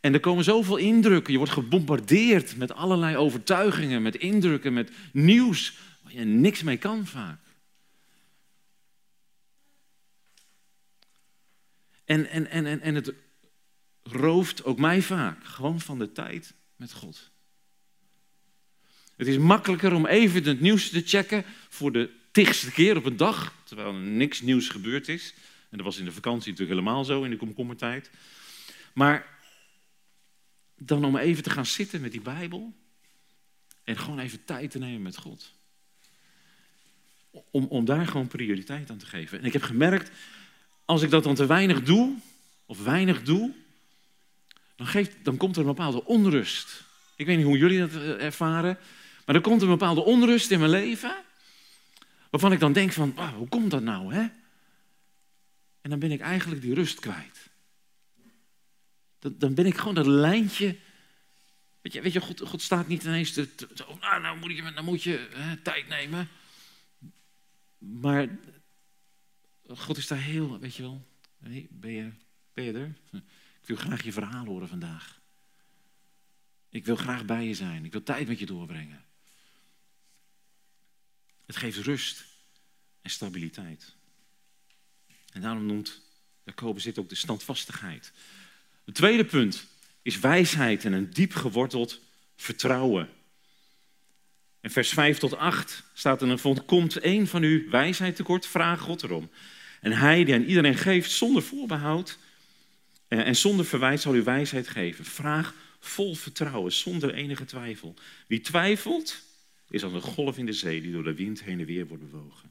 En 0.00 0.12
er 0.12 0.20
komen 0.20 0.44
zoveel 0.44 0.76
indrukken. 0.76 1.32
Je 1.32 1.38
wordt 1.38 1.52
gebombardeerd 1.52 2.56
met 2.56 2.74
allerlei 2.74 3.16
overtuigingen, 3.16 4.02
met 4.02 4.16
indrukken, 4.16 4.72
met 4.72 4.90
nieuws 5.12 5.78
waar 6.02 6.12
je 6.12 6.24
niks 6.24 6.62
mee 6.62 6.76
kan 6.76 7.06
vaak. 7.06 7.40
En, 12.04 12.26
en, 12.26 12.46
en, 12.50 12.80
en 12.80 12.94
het 12.94 13.12
rooft 14.02 14.64
ook 14.64 14.78
mij 14.78 15.02
vaak 15.02 15.44
gewoon 15.44 15.80
van 15.80 15.98
de 15.98 16.12
tijd 16.12 16.54
met 16.82 16.92
God. 16.92 17.30
Het 19.16 19.26
is 19.26 19.38
makkelijker 19.38 19.92
om 19.94 20.06
even 20.06 20.44
het 20.44 20.60
nieuws 20.60 20.90
te 20.90 21.02
checken 21.04 21.44
voor 21.68 21.92
de 21.92 22.10
tigste 22.32 22.72
keer 22.72 22.96
op 22.96 23.04
een 23.04 23.16
dag, 23.16 23.54
terwijl 23.64 23.94
er 23.94 24.00
niks 24.00 24.40
nieuws 24.40 24.68
gebeurd 24.68 25.08
is. 25.08 25.34
En 25.70 25.76
dat 25.76 25.86
was 25.86 25.98
in 25.98 26.04
de 26.04 26.12
vakantie 26.12 26.50
natuurlijk 26.50 26.78
helemaal 26.78 27.04
zo, 27.04 27.22
in 27.22 27.30
de 27.30 27.36
komkommertijd. 27.36 28.10
Maar 28.94 29.38
dan 30.76 31.04
om 31.04 31.16
even 31.16 31.42
te 31.42 31.50
gaan 31.50 31.66
zitten 31.66 32.00
met 32.00 32.12
die 32.12 32.20
Bijbel 32.20 32.74
en 33.84 33.98
gewoon 33.98 34.18
even 34.18 34.44
tijd 34.44 34.70
te 34.70 34.78
nemen 34.78 35.02
met 35.02 35.16
God. 35.16 35.52
om, 37.30 37.64
om 37.64 37.84
daar 37.84 38.06
gewoon 38.06 38.26
prioriteit 38.26 38.90
aan 38.90 38.98
te 38.98 39.06
geven. 39.06 39.38
En 39.38 39.44
ik 39.44 39.52
heb 39.52 39.62
gemerkt, 39.62 40.10
als 40.84 41.02
ik 41.02 41.10
dat 41.10 41.24
dan 41.24 41.34
te 41.34 41.46
weinig 41.46 41.82
doe, 41.82 42.16
of 42.66 42.82
weinig 42.82 43.22
doe, 43.22 43.54
dan, 44.82 44.90
geeft, 44.90 45.24
dan 45.24 45.36
komt 45.36 45.56
er 45.56 45.60
een 45.60 45.68
bepaalde 45.68 46.04
onrust. 46.04 46.84
Ik 47.16 47.26
weet 47.26 47.36
niet 47.36 47.46
hoe 47.46 47.58
jullie 47.58 47.78
dat 47.78 47.90
eh, 47.90 48.24
ervaren, 48.24 48.78
maar 49.26 49.34
er 49.34 49.40
komt 49.40 49.62
een 49.62 49.68
bepaalde 49.68 50.04
onrust 50.04 50.50
in 50.50 50.58
mijn 50.58 50.70
leven, 50.70 51.16
waarvan 52.30 52.52
ik 52.52 52.60
dan 52.60 52.72
denk 52.72 52.92
van, 52.92 53.14
hoe 53.36 53.48
komt 53.48 53.70
dat 53.70 53.82
nou, 53.82 54.14
hè? 54.14 54.20
En 55.80 55.90
dan 55.90 55.98
ben 55.98 56.10
ik 56.10 56.20
eigenlijk 56.20 56.62
die 56.62 56.74
rust 56.74 57.00
kwijt. 57.00 57.50
Dan 59.18 59.54
ben 59.54 59.66
ik 59.66 59.76
gewoon 59.76 59.94
dat 59.94 60.06
lijntje. 60.06 60.76
Weet 61.80 61.92
je, 61.92 62.00
weet 62.00 62.12
je 62.12 62.20
God, 62.20 62.62
staat 62.62 62.88
niet 62.88 63.04
ineens 63.04 63.32
te, 63.32 63.48
oh, 63.86 64.00
nou, 64.00 64.22
nou 64.22 64.38
moet 64.38 64.56
je, 64.56 64.62
nou 64.62 64.82
moet 64.82 65.02
je 65.02 65.28
hè, 65.32 65.56
tijd 65.56 65.88
nemen. 65.88 66.28
Maar 67.78 68.28
God 69.68 69.96
is 69.96 70.06
daar 70.06 70.20
heel, 70.20 70.58
weet 70.58 70.74
je 70.74 70.82
wel. 70.82 71.06
Ben, 71.38 71.54
je, 71.92 72.10
ben 72.54 72.64
je 72.64 72.72
er? 72.72 72.94
Ik 73.62 73.68
wil 73.68 73.76
graag 73.76 74.02
je 74.02 74.12
verhaal 74.12 74.44
horen 74.44 74.68
vandaag. 74.68 75.20
Ik 76.68 76.84
wil 76.84 76.96
graag 76.96 77.24
bij 77.24 77.46
je 77.46 77.54
zijn. 77.54 77.84
Ik 77.84 77.92
wil 77.92 78.02
tijd 78.02 78.28
met 78.28 78.38
je 78.38 78.46
doorbrengen. 78.46 79.04
Het 81.46 81.56
geeft 81.56 81.78
rust 81.78 82.24
en 83.02 83.10
stabiliteit. 83.10 83.94
En 85.32 85.40
daarom 85.40 85.66
noemt 85.66 86.00
Jacobus 86.44 86.82
dit 86.82 86.98
ook 86.98 87.08
de 87.08 87.14
standvastigheid. 87.14 88.12
Het 88.84 88.94
tweede 88.94 89.24
punt 89.24 89.66
is 90.02 90.18
wijsheid 90.18 90.84
en 90.84 90.92
een 90.92 91.10
diep 91.10 91.34
geworteld 91.34 92.00
vertrouwen. 92.36 93.08
In 94.60 94.70
vers 94.70 94.88
5 94.88 95.18
tot 95.18 95.36
8 95.36 95.82
staat 95.94 96.22
er 96.22 96.28
een 96.28 96.38
vond, 96.38 96.64
komt 96.64 96.96
één 96.96 97.26
van 97.26 97.42
u 97.42 97.66
wijsheid 97.70 98.16
tekort, 98.16 98.46
vraag 98.46 98.80
God 98.80 99.02
erom. 99.02 99.30
En 99.80 99.92
hij 99.92 100.24
die 100.24 100.34
aan 100.34 100.42
iedereen 100.42 100.76
geeft 100.76 101.10
zonder 101.10 101.42
voorbehoud 101.42 102.10
eh, 102.10 102.16
en 103.18 103.36
zonder 103.36 103.64
verwijt 103.64 104.00
zal 104.00 104.14
u 104.14 104.22
wijsheid 104.22 104.68
geven. 104.68 105.04
Vraag 105.04 105.54
vol 105.78 106.14
vertrouwen, 106.14 106.72
zonder 106.72 107.14
enige 107.14 107.44
twijfel. 107.44 107.94
Wie 108.26 108.40
twijfelt, 108.40 109.22
is 109.68 109.84
als 109.84 109.92
een 109.92 110.00
golf 110.00 110.38
in 110.38 110.46
de 110.46 110.52
zee 110.52 110.80
die 110.80 110.92
door 110.92 111.04
de 111.04 111.14
wind 111.14 111.42
heen 111.42 111.60
en 111.60 111.66
weer 111.66 111.86
wordt 111.86 112.10
bewogen. 112.10 112.50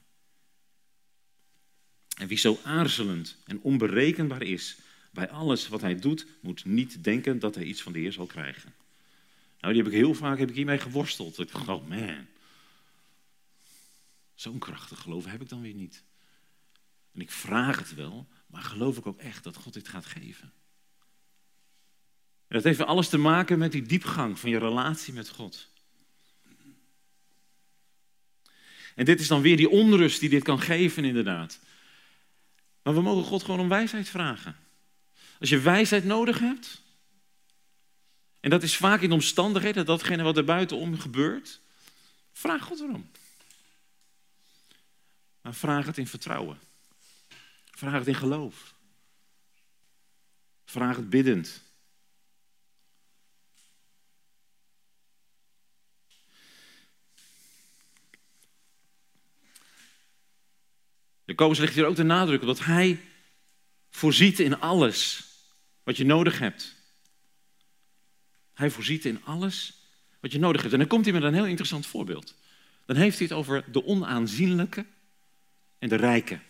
En 2.16 2.28
wie 2.28 2.38
zo 2.38 2.58
aarzelend 2.64 3.36
en 3.46 3.60
onberekenbaar 3.60 4.42
is 4.42 4.76
bij 5.10 5.30
alles 5.30 5.68
wat 5.68 5.80
hij 5.80 5.98
doet, 5.98 6.26
moet 6.40 6.64
niet 6.64 7.04
denken 7.04 7.38
dat 7.38 7.54
hij 7.54 7.64
iets 7.64 7.82
van 7.82 7.92
de 7.92 7.98
Heer 7.98 8.12
zal 8.12 8.26
krijgen. 8.26 8.74
Nou, 9.60 9.74
die 9.74 9.82
heb 9.82 9.92
ik 9.92 9.98
heel 9.98 10.14
vaak 10.14 10.38
heb 10.38 10.48
ik 10.48 10.54
hiermee 10.54 10.78
geworsteld. 10.78 11.38
Ik 11.38 11.52
dacht, 11.52 11.68
oh 11.68 11.88
man, 11.88 12.26
zo'n 14.34 14.58
krachtig 14.58 14.98
geloof 15.00 15.24
heb 15.24 15.40
ik 15.40 15.48
dan 15.48 15.60
weer 15.60 15.74
niet. 15.74 16.02
En 17.12 17.20
ik 17.20 17.30
vraag 17.30 17.78
het 17.78 17.94
wel, 17.94 18.28
maar 18.52 18.62
geloof 18.62 18.96
ik 18.96 19.06
ook 19.06 19.18
echt 19.18 19.44
dat 19.44 19.56
God 19.56 19.72
dit 19.72 19.88
gaat 19.88 20.06
geven. 20.06 20.52
En 22.48 22.58
dat 22.58 22.64
heeft 22.64 22.80
alles 22.80 23.08
te 23.08 23.18
maken 23.18 23.58
met 23.58 23.72
die 23.72 23.82
diepgang 23.82 24.38
van 24.38 24.50
je 24.50 24.58
relatie 24.58 25.12
met 25.12 25.28
God. 25.28 25.68
En 28.94 29.04
dit 29.04 29.20
is 29.20 29.28
dan 29.28 29.42
weer 29.42 29.56
die 29.56 29.70
onrust 29.70 30.20
die 30.20 30.28
dit 30.28 30.42
kan 30.42 30.60
geven, 30.60 31.04
inderdaad. 31.04 31.58
Maar 32.82 32.94
we 32.94 33.00
mogen 33.00 33.24
God 33.24 33.42
gewoon 33.42 33.60
om 33.60 33.68
wijsheid 33.68 34.08
vragen. 34.08 34.56
Als 35.40 35.48
je 35.48 35.60
wijsheid 35.60 36.04
nodig 36.04 36.38
hebt, 36.38 36.82
en 38.40 38.50
dat 38.50 38.62
is 38.62 38.76
vaak 38.76 39.00
in 39.00 39.12
omstandigheden, 39.12 39.86
datgene 39.86 40.22
wat 40.22 40.36
er 40.36 40.44
buitenom 40.44 40.98
gebeurt, 40.98 41.60
vraag 42.32 42.62
God 42.62 42.80
erom. 42.80 43.10
Maar 45.40 45.54
vraag 45.54 45.86
het 45.86 45.98
in 45.98 46.06
vertrouwen. 46.06 46.58
Vraag 47.82 47.98
het 47.98 48.06
in 48.06 48.14
geloof. 48.14 48.74
Vraag 50.64 50.96
het 50.96 51.10
biddend. 51.10 51.62
Jacobus 61.24 61.58
legt 61.58 61.74
hier 61.74 61.86
ook 61.86 61.96
de 61.96 62.02
nadruk 62.02 62.40
op 62.40 62.46
dat 62.46 62.64
hij 62.64 63.00
voorziet 63.90 64.38
in 64.38 64.60
alles 64.60 65.24
wat 65.82 65.96
je 65.96 66.04
nodig 66.04 66.38
hebt. 66.38 66.74
Hij 68.52 68.70
voorziet 68.70 69.04
in 69.04 69.24
alles 69.24 69.74
wat 70.20 70.32
je 70.32 70.38
nodig 70.38 70.60
hebt. 70.60 70.72
En 70.72 70.78
dan 70.78 70.88
komt 70.88 71.04
hij 71.04 71.14
met 71.14 71.22
een 71.22 71.34
heel 71.34 71.46
interessant 71.46 71.86
voorbeeld. 71.86 72.34
Dan 72.86 72.96
heeft 72.96 73.18
hij 73.18 73.26
het 73.26 73.36
over 73.36 73.72
de 73.72 73.84
onaanzienlijke 73.84 74.86
en 75.78 75.88
de 75.88 75.96
rijke. 75.96 76.40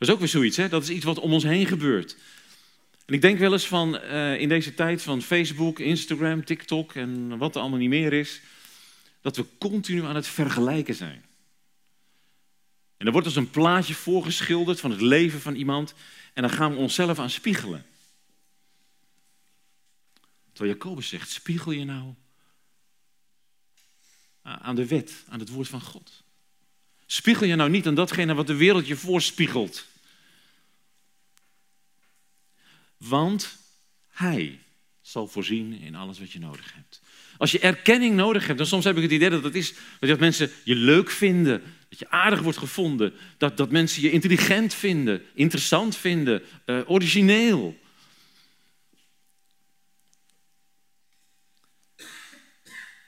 Dat 0.00 0.08
is 0.08 0.14
ook 0.14 0.20
weer 0.20 0.28
zoiets, 0.28 0.56
hè? 0.56 0.68
dat 0.68 0.82
is 0.82 0.90
iets 0.90 1.04
wat 1.04 1.18
om 1.18 1.32
ons 1.32 1.44
heen 1.44 1.66
gebeurt. 1.66 2.16
En 3.06 3.14
ik 3.14 3.20
denk 3.20 3.38
wel 3.38 3.52
eens 3.52 3.66
van 3.66 3.94
uh, 3.94 4.40
in 4.40 4.48
deze 4.48 4.74
tijd 4.74 5.02
van 5.02 5.22
Facebook, 5.22 5.78
Instagram, 5.78 6.44
TikTok 6.44 6.94
en 6.94 7.38
wat 7.38 7.54
er 7.54 7.60
allemaal 7.60 7.78
niet 7.78 7.88
meer 7.88 8.12
is, 8.12 8.40
dat 9.20 9.36
we 9.36 9.44
continu 9.58 10.04
aan 10.04 10.14
het 10.14 10.26
vergelijken 10.26 10.94
zijn. 10.94 11.24
En 12.96 13.06
er 13.06 13.12
wordt 13.12 13.26
dus 13.26 13.36
een 13.36 13.50
plaatje 13.50 13.94
voorgeschilderd 13.94 14.80
van 14.80 14.90
het 14.90 15.00
leven 15.00 15.40
van 15.40 15.54
iemand 15.54 15.94
en 16.34 16.42
dan 16.42 16.50
gaan 16.50 16.72
we 16.72 16.78
onszelf 16.78 17.18
aan 17.18 17.30
spiegelen. 17.30 17.86
Terwijl 20.52 20.76
Jacobus 20.76 21.08
zegt, 21.08 21.30
spiegel 21.30 21.72
je 21.72 21.84
nou 21.84 22.14
aan 24.42 24.76
de 24.76 24.86
wet, 24.86 25.24
aan 25.28 25.40
het 25.40 25.48
woord 25.48 25.68
van 25.68 25.80
God. 25.80 26.22
Spiegel 27.06 27.46
je 27.46 27.54
nou 27.54 27.70
niet 27.70 27.86
aan 27.86 27.94
datgene 27.94 28.34
wat 28.34 28.46
de 28.46 28.56
wereld 28.56 28.86
je 28.86 28.96
voorspiegelt. 28.96 29.88
Want 33.08 33.58
Hij 34.08 34.58
zal 35.00 35.26
voorzien 35.26 35.72
in 35.72 35.94
alles 35.94 36.18
wat 36.18 36.32
je 36.32 36.38
nodig 36.38 36.74
hebt. 36.74 37.00
Als 37.38 37.50
je 37.50 37.58
erkenning 37.58 38.16
nodig 38.16 38.46
hebt, 38.46 38.58
dan 38.58 38.66
soms 38.66 38.84
heb 38.84 38.96
ik 38.96 39.02
het 39.02 39.12
idee 39.12 39.30
dat 39.30 39.44
het 39.44 39.54
is 39.54 39.74
dat 40.00 40.18
mensen 40.18 40.50
je 40.64 40.74
leuk 40.74 41.10
vinden, 41.10 41.62
dat 41.88 41.98
je 41.98 42.10
aardig 42.10 42.40
wordt 42.40 42.58
gevonden, 42.58 43.14
dat, 43.38 43.56
dat 43.56 43.70
mensen 43.70 44.02
je 44.02 44.10
intelligent 44.10 44.74
vinden, 44.74 45.22
interessant 45.34 45.96
vinden, 45.96 46.42
uh, 46.66 46.90
origineel. 46.90 47.78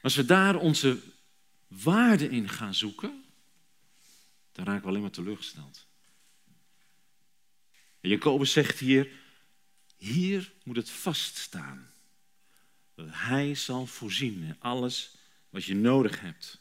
Als 0.02 0.14
we 0.14 0.24
daar 0.24 0.56
onze 0.56 0.98
waarde 1.68 2.28
in 2.28 2.48
gaan 2.48 2.74
zoeken, 2.74 3.24
dan 4.52 4.64
raken 4.64 4.82
we 4.82 4.88
alleen 4.88 5.00
maar 5.00 5.10
teleurgesteld. 5.10 5.86
En 8.00 8.10
Jacobus 8.10 8.52
zegt 8.52 8.78
hier, 8.78 9.08
hier 10.02 10.52
moet 10.64 10.76
het 10.76 10.90
vaststaan. 10.90 11.90
Dat 12.94 13.06
hij 13.10 13.54
zal 13.54 13.86
voorzien 13.86 14.42
in 14.42 14.56
alles 14.58 15.14
wat 15.50 15.64
je 15.64 15.74
nodig 15.74 16.20
hebt. 16.20 16.60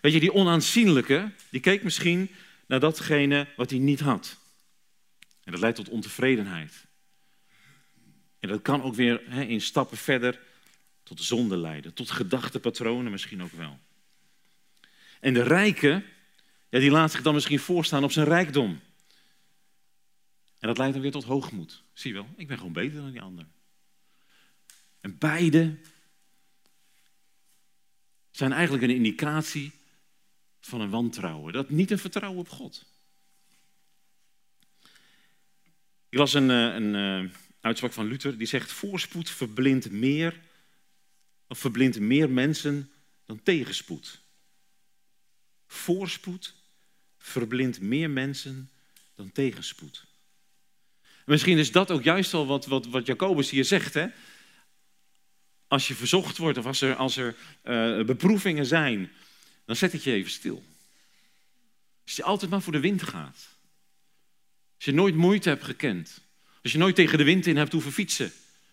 Weet 0.00 0.12
je, 0.12 0.20
die 0.20 0.34
onaanzienlijke, 0.34 1.32
die 1.50 1.60
keek 1.60 1.82
misschien 1.82 2.30
naar 2.66 2.80
datgene 2.80 3.48
wat 3.56 3.70
hij 3.70 3.78
niet 3.78 4.00
had. 4.00 4.36
En 5.44 5.52
dat 5.52 5.60
leidt 5.60 5.76
tot 5.76 5.88
ontevredenheid. 5.88 6.86
En 8.38 8.48
dat 8.48 8.62
kan 8.62 8.82
ook 8.82 8.94
weer 8.94 9.32
in 9.32 9.60
stappen 9.60 9.98
verder 9.98 10.40
tot 11.02 11.22
zonde 11.22 11.56
leiden, 11.56 11.94
tot 11.94 12.10
gedachtepatronen 12.10 13.10
misschien 13.10 13.42
ook 13.42 13.52
wel. 13.52 13.78
En 15.20 15.34
de 15.34 15.42
rijke, 15.42 16.04
ja, 16.68 16.78
die 16.78 16.90
laat 16.90 17.10
zich 17.10 17.22
dan 17.22 17.34
misschien 17.34 17.58
voorstaan 17.58 18.04
op 18.04 18.12
zijn 18.12 18.26
rijkdom. 18.26 18.80
En 20.58 20.68
dat 20.68 20.78
leidt 20.78 20.92
dan 20.92 21.02
weer 21.02 21.12
tot 21.12 21.24
hoogmoed. 21.24 21.82
Zie 21.92 22.12
je 22.12 22.16
wel, 22.16 22.28
ik 22.36 22.46
ben 22.46 22.56
gewoon 22.56 22.72
beter 22.72 23.00
dan 23.00 23.10
die 23.10 23.20
ander. 23.20 23.46
En 25.00 25.18
beide 25.18 25.78
zijn 28.30 28.52
eigenlijk 28.52 28.82
een 28.82 28.94
indicatie 28.94 29.72
van 30.60 30.80
een 30.80 30.90
wantrouwen. 30.90 31.52
Dat 31.52 31.70
niet 31.70 31.90
een 31.90 31.98
vertrouwen 31.98 32.40
op 32.40 32.48
God. 32.48 32.86
Ik 36.08 36.18
las 36.18 36.34
een, 36.34 36.50
eh, 36.50 36.74
een, 36.74 36.94
eh, 36.94 37.34
uitspraak 37.60 37.92
van 37.92 38.06
Luther 38.06 38.38
die 38.38 38.46
zegt: 38.46 38.72
voorspoed 38.72 39.30
verblindt 39.30 39.90
meer, 39.90 40.40
of 41.46 41.58
verblindt 41.58 42.00
meer 42.00 42.30
mensen 42.30 42.90
dan 43.24 43.42
tegenspoed. 43.42 44.20
Voorspoed 45.66 46.54
verblindt 47.18 47.80
meer 47.80 48.10
mensen 48.10 48.70
dan 49.14 49.32
tegenspoed. 49.32 50.07
Misschien 51.28 51.58
is 51.58 51.72
dat 51.72 51.90
ook 51.90 52.02
juist 52.02 52.32
wel 52.32 52.46
wat, 52.46 52.66
wat, 52.66 52.86
wat 52.86 53.06
Jacobus 53.06 53.50
hier 53.50 53.64
zegt. 53.64 53.94
Hè? 53.94 54.06
Als 55.68 55.88
je 55.88 55.94
verzocht 55.94 56.36
wordt 56.36 56.58
of 56.58 56.66
als 56.66 56.80
er, 56.80 56.94
als 56.94 57.16
er 57.16 57.36
uh, 57.64 58.04
beproevingen 58.04 58.66
zijn, 58.66 59.10
dan 59.64 59.76
zet 59.76 59.92
het 59.92 60.02
je 60.02 60.12
even 60.12 60.30
stil. 60.30 60.64
Als 62.04 62.16
je 62.16 62.22
altijd 62.22 62.50
maar 62.50 62.62
voor 62.62 62.72
de 62.72 62.80
wind 62.80 63.02
gaat. 63.02 63.48
Als 64.76 64.84
je 64.84 64.92
nooit 64.92 65.14
moeite 65.14 65.48
hebt 65.48 65.64
gekend. 65.64 66.20
Als 66.62 66.72
je 66.72 66.78
nooit 66.78 66.94
tegen 66.94 67.18
de 67.18 67.24
wind 67.24 67.46
in 67.46 67.56
hebt 67.56 67.72
hoeven 67.72 67.92
fietsen. 67.92 68.32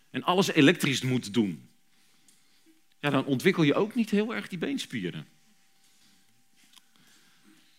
En 0.10 0.24
alles 0.24 0.48
elektrisch 0.48 1.02
moet 1.02 1.34
doen. 1.34 1.70
Ja, 3.00 3.10
dan 3.10 3.26
ontwikkel 3.26 3.64
je 3.64 3.76
ook 3.76 3.96
niet 3.96 4.10
heel 4.10 4.36
erg 4.36 4.48
die 4.48 4.58
beenspieren. 4.58 5.28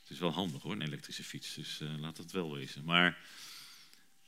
is 0.08 0.18
wel 0.18 0.32
handig 0.32 0.62
hoor, 0.62 0.72
een 0.72 0.82
elektrische 0.82 1.24
fiets. 1.24 1.54
Dus 1.54 1.80
uh, 1.82 1.98
laat 1.98 2.16
dat 2.16 2.32
wel 2.32 2.54
wezen. 2.54 2.84
Maar 2.84 3.18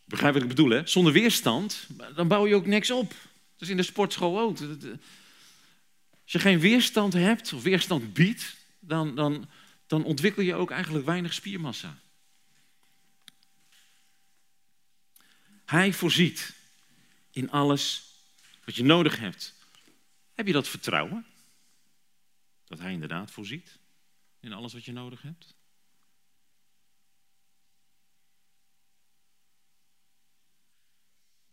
begrijp 0.08 0.32
wat 0.32 0.42
ik 0.42 0.48
bedoel, 0.48 0.70
hè? 0.70 0.86
Zonder 0.86 1.12
weerstand, 1.12 1.86
dan 2.14 2.28
bouw 2.28 2.46
je 2.46 2.54
ook 2.54 2.66
niks 2.66 2.90
op. 2.90 3.08
Dat 3.08 3.62
is 3.62 3.68
in 3.68 3.76
de 3.76 3.82
sportschool 3.82 4.38
ook. 4.38 4.58
Als 4.60 6.32
je 6.32 6.38
geen 6.38 6.60
weerstand 6.60 7.12
hebt 7.12 7.52
of 7.52 7.62
weerstand 7.62 8.12
biedt, 8.12 8.56
dan, 8.80 9.14
dan, 9.14 9.48
dan 9.86 10.04
ontwikkel 10.04 10.42
je 10.42 10.54
ook 10.54 10.70
eigenlijk 10.70 11.06
weinig 11.06 11.34
spiermassa. 11.34 11.98
Hij 15.64 15.92
voorziet 15.92 16.54
in 17.30 17.50
alles 17.50 18.02
wat 18.64 18.74
je 18.74 18.84
nodig 18.84 19.18
hebt. 19.18 19.54
Heb 20.34 20.46
je 20.46 20.52
dat 20.52 20.68
vertrouwen? 20.68 21.26
Dat 22.64 22.78
hij 22.78 22.92
inderdaad 22.92 23.30
voorziet 23.30 23.78
in 24.40 24.52
alles 24.52 24.72
wat 24.72 24.84
je 24.84 24.92
nodig 24.92 25.22
hebt? 25.22 25.54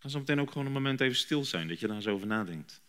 Ga 0.05 0.11
zo 0.11 0.19
meteen 0.19 0.39
ook 0.39 0.51
gewoon 0.51 0.67
een 0.67 0.73
moment 0.73 1.01
even 1.01 1.15
stil 1.15 1.45
zijn, 1.45 1.67
dat 1.67 1.79
je 1.79 1.87
daar 1.87 2.01
zo 2.01 2.13
over 2.13 2.27
nadenkt. 2.27 2.81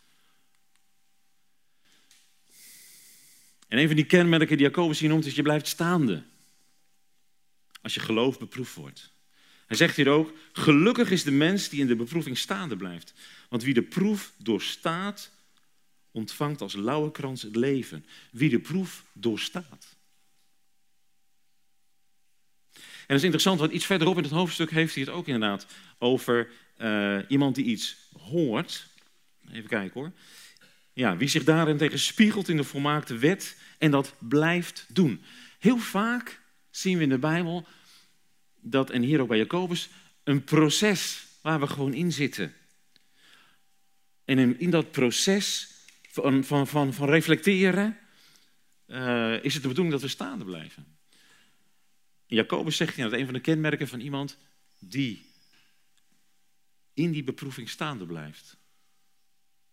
En 3.67 3.77
een 3.77 3.87
van 3.87 3.95
die 3.95 4.05
kenmerken 4.05 4.57
die 4.57 4.65
Jacobus 4.65 4.99
hier 4.99 5.09
noemt, 5.09 5.25
is 5.25 5.35
je 5.35 5.41
blijft 5.41 5.67
staande. 5.67 6.23
Als 7.81 7.93
je 7.93 7.99
geloof 7.99 8.39
beproefd 8.39 8.75
wordt. 8.75 9.11
Hij 9.67 9.77
zegt 9.77 9.95
hier 9.95 10.09
ook, 10.09 10.33
gelukkig 10.51 11.11
is 11.11 11.23
de 11.23 11.31
mens 11.31 11.69
die 11.69 11.79
in 11.79 11.87
de 11.87 11.95
beproeving 11.95 12.37
staande 12.37 12.75
blijft. 12.75 13.13
Want 13.49 13.63
wie 13.63 13.73
de 13.73 13.83
proef 13.83 14.33
doorstaat, 14.37 15.31
ontvangt 16.11 16.61
als 16.61 16.75
lauwerkrans 16.75 17.41
het 17.41 17.55
leven. 17.55 18.05
Wie 18.31 18.49
de 18.49 18.59
proef 18.59 19.05
doorstaat. 19.13 19.95
En 22.73 23.13
dat 23.13 23.17
is 23.17 23.23
interessant, 23.23 23.59
want 23.59 23.71
iets 23.71 23.85
verderop 23.85 24.17
in 24.17 24.23
het 24.23 24.31
hoofdstuk 24.31 24.71
heeft 24.71 24.95
hij 24.95 25.03
het 25.03 25.13
ook 25.13 25.27
inderdaad 25.27 25.67
over 25.97 26.51
uh, 26.77 27.19
iemand 27.27 27.55
die 27.55 27.65
iets 27.65 28.09
hoort. 28.19 28.87
Even 29.51 29.69
kijken 29.69 30.01
hoor. 30.01 30.11
Ja, 30.93 31.17
wie 31.17 31.27
zich 31.27 31.43
daarin 31.43 31.77
tegen 31.77 31.99
spiegelt 31.99 32.49
in 32.49 32.57
de 32.57 32.63
volmaakte 32.63 33.17
wet 33.17 33.57
en 33.77 33.91
dat 33.91 34.13
blijft 34.19 34.85
doen. 34.89 35.21
Heel 35.59 35.77
vaak 35.77 36.39
zien 36.69 36.97
we 36.97 37.03
in 37.03 37.09
de 37.09 37.17
Bijbel 37.17 37.67
dat, 38.61 38.89
en 38.89 39.01
hier 39.01 39.19
ook 39.19 39.27
bij 39.27 39.37
Jacobus, 39.37 39.89
een 40.23 40.43
proces 40.43 41.25
waar 41.41 41.59
we 41.59 41.67
gewoon 41.67 41.93
in 41.93 42.11
zitten. 42.11 42.53
En 44.25 44.59
in, 44.59 44.69
dat 44.69 44.91
proces 44.91 45.71
van, 46.09 46.43
van, 46.43 46.67
van, 46.67 46.93
van 46.93 47.09
reflecteren 47.09 47.97
uh, 48.87 49.43
is 49.43 49.53
het 49.53 49.61
de 49.61 49.67
bedoeling 49.67 49.93
dat 49.93 50.01
we 50.01 50.07
staande 50.07 50.45
blijven. 50.45 50.97
Jacobus 52.25 52.75
zegt 52.77 52.97
dat 52.97 53.11
een 53.11 53.25
van 53.25 53.33
de 53.33 53.39
kenmerken 53.39 53.87
van 53.87 53.99
iemand 53.99 54.37
die 54.79 55.26
in 56.97 57.11
die 57.11 57.23
beproeving 57.23 57.69
staande 57.69 58.05
blijft, 58.05 58.57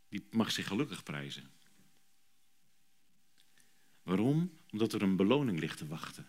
die 0.08 0.26
mag 0.30 0.50
zich 0.50 0.66
gelukkig 0.66 1.02
prijzen. 1.02 1.50
Waarom? 4.02 4.58
Omdat 4.70 4.92
er 4.92 5.02
een 5.02 5.16
beloning 5.16 5.60
ligt 5.60 5.78
te 5.78 5.86
wachten. 5.86 6.26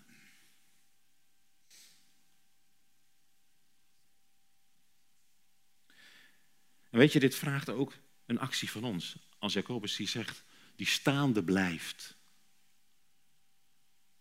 En 6.90 7.00
weet 7.00 7.14
je, 7.14 7.20
dit 7.20 7.36
vraagt 7.36 7.70
ook 7.70 7.94
een 8.26 8.40
actie 8.40 8.72
van 8.72 8.84
ons. 8.84 9.16
Als 9.38 9.54
Jacobus 9.54 9.96
die 9.96 10.08
zegt, 10.08 10.44
die 10.76 10.88
staande 10.88 11.44
blijft. 11.44 12.16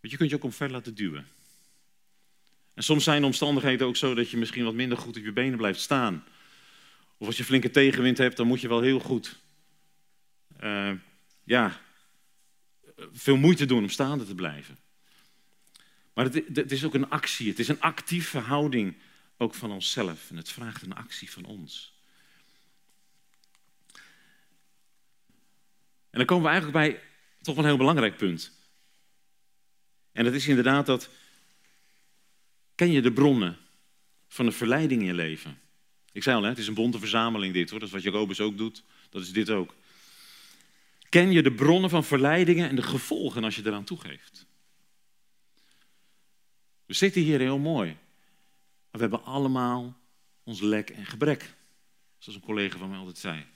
Want 0.00 0.12
je 0.12 0.16
kunt 0.16 0.30
je 0.30 0.36
ook 0.36 0.44
omver 0.44 0.70
laten 0.70 0.94
duwen. 0.94 1.26
En 2.74 2.82
soms 2.82 3.04
zijn 3.04 3.20
de 3.20 3.26
omstandigheden 3.26 3.86
ook 3.86 3.96
zo 3.96 4.14
dat 4.14 4.30
je 4.30 4.36
misschien 4.36 4.64
wat 4.64 4.74
minder 4.74 4.98
goed 4.98 5.16
op 5.16 5.24
je 5.24 5.32
benen 5.32 5.58
blijft 5.58 5.80
staan. 5.80 6.24
Of 7.16 7.26
als 7.26 7.36
je 7.36 7.44
flinke 7.44 7.70
tegenwind 7.70 8.18
hebt, 8.18 8.36
dan 8.36 8.46
moet 8.46 8.60
je 8.60 8.68
wel 8.68 8.80
heel 8.80 9.00
goed 9.00 9.42
uh, 10.60 10.92
ja, 11.44 11.80
veel 13.12 13.36
moeite 13.36 13.66
doen 13.66 13.82
om 13.82 13.88
staande 13.88 14.24
te 14.26 14.34
blijven. 14.34 14.78
Maar 16.14 16.24
het, 16.24 16.34
het, 16.54 16.72
is 16.72 16.84
ook 16.84 16.94
een 16.94 17.10
actie, 17.10 17.48
het 17.48 17.58
is 17.58 17.68
een 17.68 17.80
actieve 17.80 18.38
houding 18.38 18.96
ook 19.36 19.54
van 19.54 19.70
onszelf. 19.70 20.30
En 20.30 20.36
het 20.36 20.50
vraagt 20.50 20.82
een 20.82 20.94
actie 20.94 21.30
van 21.30 21.44
ons. 21.44 21.92
En 26.10 26.20
dan 26.20 26.24
komen 26.24 26.44
we 26.44 26.50
eigenlijk 26.50 26.78
bij 26.78 27.02
toch 27.40 27.56
een 27.56 27.64
heel 27.64 27.76
belangrijk 27.76 28.16
punt. 28.16 28.52
En 30.12 30.24
dat 30.24 30.34
is 30.34 30.46
inderdaad 30.46 30.86
dat, 30.86 31.08
ken 32.74 32.90
je 32.90 33.02
de 33.02 33.12
bronnen 33.12 33.58
van 34.28 34.46
de 34.46 34.52
verleiding 34.52 35.00
in 35.00 35.06
je 35.06 35.14
leven? 35.14 35.58
Ik 36.14 36.22
zei 36.22 36.36
al, 36.36 36.42
hè, 36.42 36.48
het 36.48 36.58
is 36.58 36.66
een 36.66 36.74
bonte 36.74 36.98
verzameling 36.98 37.54
dit 37.54 37.70
hoor, 37.70 37.78
dat 37.78 37.88
is 37.88 37.94
wat 37.94 38.02
Jacobus 38.02 38.40
ook 38.40 38.56
doet, 38.56 38.82
dat 39.10 39.22
is 39.22 39.32
dit 39.32 39.50
ook. 39.50 39.74
Ken 41.08 41.32
je 41.32 41.42
de 41.42 41.52
bronnen 41.52 41.90
van 41.90 42.04
verleidingen 42.04 42.68
en 42.68 42.76
de 42.76 42.82
gevolgen 42.82 43.44
als 43.44 43.56
je 43.56 43.62
eraan 43.66 43.84
toegeeft? 43.84 44.46
We 46.86 46.94
zitten 46.94 47.22
hier 47.22 47.38
heel 47.38 47.58
mooi, 47.58 47.88
maar 47.88 47.96
we 48.90 49.00
hebben 49.00 49.24
allemaal 49.24 49.96
ons 50.44 50.60
lek 50.60 50.90
en 50.90 51.06
gebrek. 51.06 51.54
Zoals 52.18 52.38
een 52.38 52.44
collega 52.44 52.78
van 52.78 52.88
mij 52.88 52.98
altijd 52.98 53.18
zei. 53.18 53.46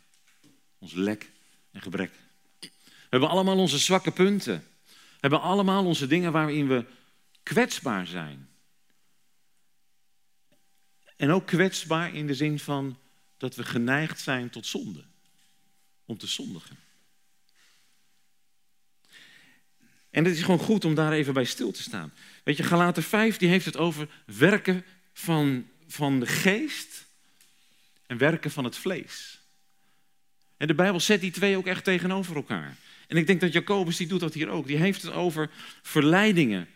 Ons 0.79 0.93
lek 0.93 1.31
en 1.71 1.83
gebrek. 1.83 2.13
We 2.61 2.71
hebben 3.11 3.29
allemaal 3.29 3.59
onze 3.59 3.79
zwakke 3.79 4.11
punten. 4.11 4.65
We 4.85 5.19
hebben 5.21 5.41
allemaal 5.41 5.85
onze 5.85 6.07
dingen 6.07 6.33
waarin 6.33 6.69
we 6.69 6.85
kwetsbaar 7.43 8.07
zijn. 8.07 8.48
En 11.19 11.31
ook 11.31 11.47
kwetsbaar 11.47 12.15
in 12.15 12.27
de 12.27 12.35
zin 12.35 12.59
van 12.59 12.99
dat 13.37 13.55
we 13.55 13.65
geneigd 13.65 14.21
zijn 14.21 14.51
tot 14.51 14.67
zonde. 14.67 15.05
Om 16.05 16.19
te 16.19 16.27
zondigen. 16.27 16.77
En 20.11 20.25
het 20.25 20.35
is 20.35 20.43
gewoon 20.43 20.59
goed 20.59 20.85
om 20.85 20.95
daar 20.95 21.13
even 21.13 21.35
bij 21.35 21.45
stil 21.45 21.71
te 21.71 21.83
staan. 21.83 22.13
Weet 22.45 22.57
je, 22.57 22.63
Galater 22.63 23.03
5 23.03 23.37
die 23.37 23.49
heeft 23.49 23.65
het 23.65 23.77
over 23.77 24.09
werken 24.25 24.85
van, 25.13 25.69
van 25.87 26.21
de 26.21 26.27
geest 26.27 27.07
en 28.07 28.19
werken 28.19 28.51
van 28.51 28.65
het 28.65 28.77
vlees. 28.77 29.41
En 30.57 30.67
de 30.67 30.75
Bijbel 30.75 31.01
zet 31.01 31.21
die 31.21 31.31
twee 31.31 31.57
ook 31.57 31.67
echt 31.67 31.85
tegenover 31.85 32.37
elkaar. 32.37 32.77
En 33.07 33.17
ik 33.17 33.27
denk 33.27 33.41
dat 33.41 33.53
Jacobus, 33.53 33.97
die 33.97 34.07
doet 34.07 34.21
dat 34.21 34.35
hier 34.35 34.49
ook. 34.49 34.67
Die 34.67 34.77
heeft 34.77 35.03
het 35.03 35.13
over 35.13 35.51
verleidingen 35.83 36.69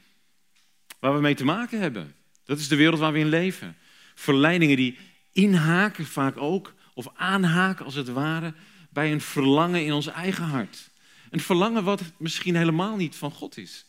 waar 0.99 1.15
we 1.15 1.21
mee 1.21 1.35
te 1.35 1.45
maken 1.45 1.81
hebben. 1.81 2.15
Dat 2.45 2.59
is 2.59 2.69
de 2.69 2.77
wereld 2.77 3.01
waar 3.01 3.13
we 3.13 3.19
in 3.19 3.29
leven. 3.29 3.77
Verleidingen 4.15 4.77
die 4.77 4.99
inhaken 5.33 6.07
vaak 6.07 6.37
ook, 6.37 6.75
of 6.95 7.07
aanhaken 7.15 7.85
als 7.85 7.95
het 7.95 8.09
ware, 8.09 8.55
bij 8.91 9.13
een 9.13 9.21
verlangen 9.21 9.85
in 9.85 9.93
ons 9.93 10.07
eigen 10.07 10.45
hart. 10.45 10.91
Een 11.31 11.41
verlangen 11.41 11.85
wat 11.85 12.03
misschien 12.17 12.57
helemaal 12.57 12.97
niet 12.97 13.17
van 13.17 13.31
God 13.31 13.57
is. 13.57 13.85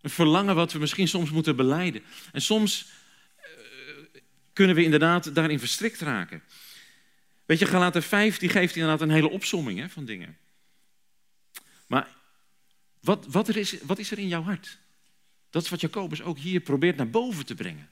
Een 0.00 0.10
verlangen 0.10 0.54
wat 0.54 0.72
we 0.72 0.78
misschien 0.78 1.08
soms 1.08 1.30
moeten 1.30 1.56
beleiden. 1.56 2.02
En 2.32 2.42
soms 2.42 2.86
uh, 3.38 3.44
kunnen 4.52 4.76
we 4.76 4.84
inderdaad 4.84 5.34
daarin 5.34 5.58
verstrikt 5.58 6.00
raken. 6.00 6.42
Weet 7.46 7.58
je, 7.58 7.66
Galater 7.66 8.02
5 8.02 8.38
die 8.38 8.48
geeft 8.48 8.76
inderdaad 8.76 9.00
een 9.00 9.14
hele 9.14 9.30
opsomming 9.30 9.78
hè, 9.78 9.88
van 9.88 10.04
dingen. 10.04 10.36
Maar 11.86 12.08
wat, 13.00 13.26
wat, 13.26 13.48
er 13.48 13.56
is, 13.56 13.82
wat 13.82 13.98
is 13.98 14.10
er 14.10 14.18
in 14.18 14.28
jouw 14.28 14.42
hart? 14.42 14.78
Dat 15.50 15.62
is 15.62 15.68
wat 15.68 15.80
Jacobus 15.80 16.22
ook 16.22 16.38
hier 16.38 16.60
probeert 16.60 16.96
naar 16.96 17.10
boven 17.10 17.46
te 17.46 17.54
brengen. 17.54 17.90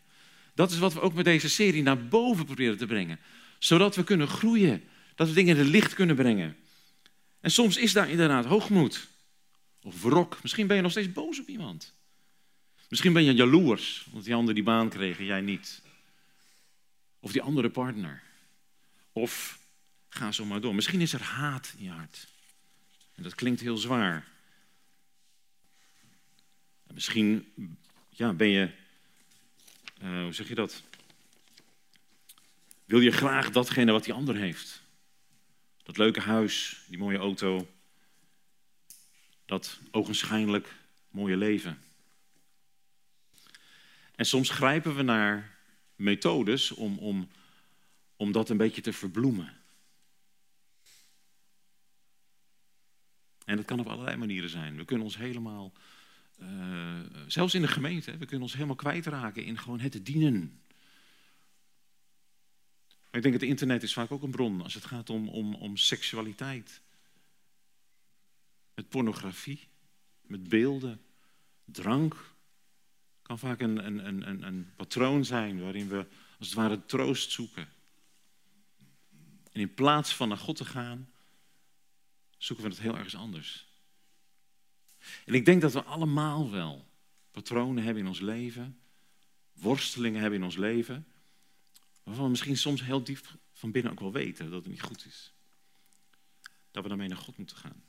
Dat 0.58 0.70
is 0.70 0.78
wat 0.78 0.92
we 0.92 1.00
ook 1.00 1.14
met 1.14 1.24
deze 1.24 1.48
serie 1.48 1.82
naar 1.82 2.06
boven 2.06 2.44
proberen 2.44 2.76
te 2.76 2.86
brengen. 2.86 3.18
Zodat 3.58 3.96
we 3.96 4.04
kunnen 4.04 4.28
groeien. 4.28 4.82
Dat 5.14 5.28
we 5.28 5.34
dingen 5.34 5.56
in 5.56 5.62
het 5.62 5.70
licht 5.70 5.94
kunnen 5.94 6.16
brengen. 6.16 6.56
En 7.40 7.50
soms 7.50 7.76
is 7.76 7.92
daar 7.92 8.10
inderdaad 8.10 8.44
hoogmoed. 8.44 9.08
Of 9.82 10.02
wrok. 10.02 10.38
Misschien 10.42 10.66
ben 10.66 10.76
je 10.76 10.82
nog 10.82 10.90
steeds 10.90 11.12
boos 11.12 11.40
op 11.40 11.48
iemand. 11.48 11.94
Misschien 12.88 13.12
ben 13.12 13.24
je 13.24 13.34
jaloers, 13.34 14.04
omdat 14.06 14.24
die 14.24 14.34
ander 14.34 14.54
die 14.54 14.62
baan 14.62 14.88
kreeg 14.88 15.18
en 15.18 15.24
jij 15.24 15.40
niet. 15.40 15.82
Of 17.20 17.32
die 17.32 17.42
andere 17.42 17.70
partner. 17.70 18.22
Of 19.12 19.58
ga 20.08 20.32
zo 20.32 20.44
maar 20.44 20.60
door. 20.60 20.74
Misschien 20.74 21.00
is 21.00 21.12
er 21.12 21.22
haat 21.22 21.74
in 21.76 21.84
je 21.84 21.90
hart. 21.90 22.26
En 23.14 23.22
dat 23.22 23.34
klinkt 23.34 23.60
heel 23.60 23.76
zwaar. 23.76 24.28
En 26.86 26.94
misschien 26.94 27.52
ja, 28.10 28.32
ben 28.32 28.48
je, 28.48 28.70
uh, 30.02 30.22
hoe 30.22 30.32
zeg 30.32 30.48
je 30.48 30.54
dat? 30.54 30.82
Wil 32.84 33.00
je 33.00 33.10
graag 33.10 33.50
datgene 33.50 33.92
wat 33.92 34.04
die 34.04 34.12
ander 34.12 34.36
heeft? 34.36 34.82
Dat 35.82 35.96
leuke 35.96 36.20
huis, 36.20 36.82
die 36.88 36.98
mooie 36.98 37.18
auto, 37.18 37.68
dat 39.44 39.78
ogenschijnlijk 39.90 40.74
mooie 41.10 41.36
leven. 41.36 41.82
En 44.14 44.26
soms 44.26 44.50
grijpen 44.50 44.96
we 44.96 45.02
naar 45.02 45.58
methodes 45.96 46.70
om, 46.70 46.98
om, 46.98 47.28
om 48.16 48.32
dat 48.32 48.48
een 48.48 48.56
beetje 48.56 48.80
te 48.80 48.92
verbloemen. 48.92 49.56
En 53.44 53.56
dat 53.56 53.64
kan 53.64 53.80
op 53.80 53.86
allerlei 53.86 54.16
manieren 54.16 54.50
zijn. 54.50 54.76
We 54.76 54.84
kunnen 54.84 55.04
ons 55.04 55.16
helemaal 55.16 55.72
uh, 56.40 57.00
zelfs 57.26 57.54
in 57.54 57.62
de 57.62 57.68
gemeente, 57.68 58.10
we 58.10 58.24
kunnen 58.24 58.42
ons 58.42 58.52
helemaal 58.52 58.74
kwijtraken 58.74 59.44
in 59.44 59.58
gewoon 59.58 59.80
het 59.80 60.06
dienen. 60.06 60.60
Maar 62.86 63.16
ik 63.16 63.22
denk 63.22 63.32
dat 63.32 63.40
het 63.40 63.50
internet 63.50 63.82
is 63.82 63.92
vaak 63.92 64.10
ook 64.10 64.22
een 64.22 64.30
bron 64.30 64.62
als 64.62 64.74
het 64.74 64.84
gaat 64.84 65.10
om, 65.10 65.28
om, 65.28 65.54
om 65.54 65.76
seksualiteit. 65.76 66.80
Met 68.74 68.88
pornografie, 68.88 69.68
met 70.20 70.48
beelden, 70.48 71.00
drank. 71.64 72.34
Kan 73.22 73.38
vaak 73.38 73.60
een, 73.60 73.86
een, 73.86 74.06
een, 74.28 74.42
een 74.42 74.72
patroon 74.76 75.24
zijn 75.24 75.60
waarin 75.60 75.88
we 75.88 76.06
als 76.38 76.48
het 76.48 76.56
ware 76.56 76.84
troost 76.86 77.30
zoeken. 77.30 77.68
En 79.52 79.60
in 79.60 79.74
plaats 79.74 80.14
van 80.14 80.28
naar 80.28 80.38
God 80.38 80.56
te 80.56 80.64
gaan, 80.64 81.10
zoeken 82.36 82.64
we 82.64 82.70
het 82.70 82.80
heel 82.80 82.96
ergens 82.96 83.16
anders. 83.16 83.67
En 85.24 85.34
ik 85.34 85.44
denk 85.44 85.60
dat 85.60 85.72
we 85.72 85.82
allemaal 85.82 86.50
wel 86.50 86.88
patronen 87.30 87.84
hebben 87.84 88.02
in 88.02 88.08
ons 88.08 88.20
leven, 88.20 88.78
worstelingen 89.52 90.20
hebben 90.20 90.38
in 90.38 90.44
ons 90.44 90.56
leven, 90.56 91.06
waarvan 92.02 92.24
we 92.24 92.30
misschien 92.30 92.56
soms 92.56 92.82
heel 92.82 93.04
diep 93.04 93.38
van 93.52 93.70
binnen 93.70 93.92
ook 93.92 94.00
wel 94.00 94.12
weten 94.12 94.50
dat 94.50 94.62
het 94.62 94.70
niet 94.70 94.82
goed 94.82 95.06
is. 95.06 95.32
Dat 96.70 96.82
we 96.82 96.88
daarmee 96.88 97.08
naar 97.08 97.16
God 97.16 97.36
moeten 97.36 97.56
gaan. 97.56 97.82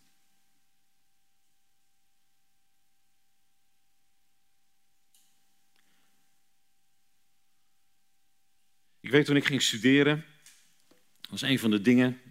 Ik 8.99 9.15
weet 9.15 9.25
toen 9.25 9.35
ik 9.35 9.45
ging 9.45 9.61
studeren, 9.61 10.25
was 11.29 11.41
een 11.41 11.59
van 11.59 11.71
de 11.71 11.81
dingen, 11.81 12.21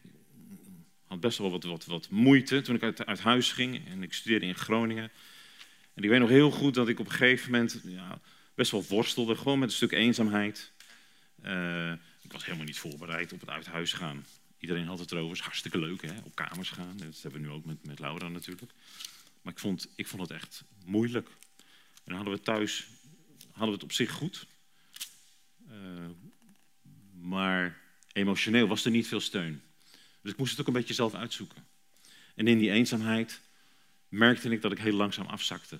had 1.08 1.20
best 1.20 1.38
wel 1.38 1.50
wat, 1.50 1.64
wat, 1.64 1.84
wat 1.84 2.10
moeite 2.10 2.60
toen 2.60 2.74
ik 2.74 2.82
uit, 2.82 3.06
uit, 3.06 3.20
huis 3.20 3.52
ging 3.52 3.86
en 3.86 4.02
ik 4.02 4.12
studeerde 4.12 4.46
in 4.46 4.54
Groningen. 4.54 5.10
En 5.94 6.02
ik 6.02 6.08
weet 6.08 6.20
nog 6.20 6.28
heel 6.28 6.50
goed 6.50 6.74
dat 6.74 6.88
ik 6.88 6.98
op 6.98 7.06
een 7.06 7.12
gegeven 7.12 7.50
moment 7.50 7.80
ja, 7.84 8.20
best 8.54 8.70
wel 8.70 8.84
worstelde, 8.88 9.36
gewoon 9.36 9.58
met 9.58 9.68
een 9.68 9.74
stuk 9.74 9.92
eenzaamheid. 9.92 10.72
Uh, 11.44 11.92
ik 12.22 12.32
was 12.32 12.44
helemaal 12.44 12.66
niet 12.66 12.78
voorbereid 12.78 13.32
op 13.32 13.40
het 13.40 13.50
uit 13.50 13.66
huis 13.66 13.92
gaan. 13.92 14.26
Iedereen 14.58 14.86
had 14.86 14.98
het 14.98 15.12
erover, 15.12 15.36
is 15.36 15.42
hartstikke 15.42 15.78
leuk 15.78 16.02
hè, 16.02 16.12
op 16.24 16.34
kamers 16.34 16.70
gaan. 16.70 16.96
Dat 16.96 17.22
hebben 17.22 17.40
we 17.40 17.46
nu 17.46 17.52
ook 17.52 17.64
met, 17.64 17.86
met 17.86 17.98
Laura 17.98 18.28
natuurlijk. 18.28 18.72
Maar 19.42 19.52
ik 19.52 19.58
vond, 19.58 19.88
ik 19.94 20.06
vond 20.06 20.22
het 20.22 20.30
echt 20.30 20.64
moeilijk. 20.84 21.28
En 21.28 22.04
dan 22.04 22.14
hadden 22.14 22.34
we 22.34 22.40
thuis 22.40 22.86
hadden 23.58 23.76
we 23.76 23.82
het 23.82 23.82
op 23.82 23.92
zich 23.92 24.10
goed. 24.10 24.46
Uh, 25.70 25.74
maar 27.12 27.80
emotioneel 28.12 28.66
was 28.66 28.84
er 28.84 28.90
niet 28.90 29.08
veel 29.08 29.20
steun. 29.20 29.62
Dus 30.28 30.36
ik 30.36 30.42
moest 30.42 30.56
het 30.56 30.66
ook 30.66 30.74
een 30.74 30.80
beetje 30.80 30.94
zelf 30.94 31.14
uitzoeken. 31.14 31.66
En 32.34 32.46
in 32.46 32.58
die 32.58 32.70
eenzaamheid 32.70 33.40
merkte 34.08 34.50
ik 34.50 34.62
dat 34.62 34.72
ik 34.72 34.78
heel 34.78 34.92
langzaam 34.92 35.26
afzakte 35.26 35.78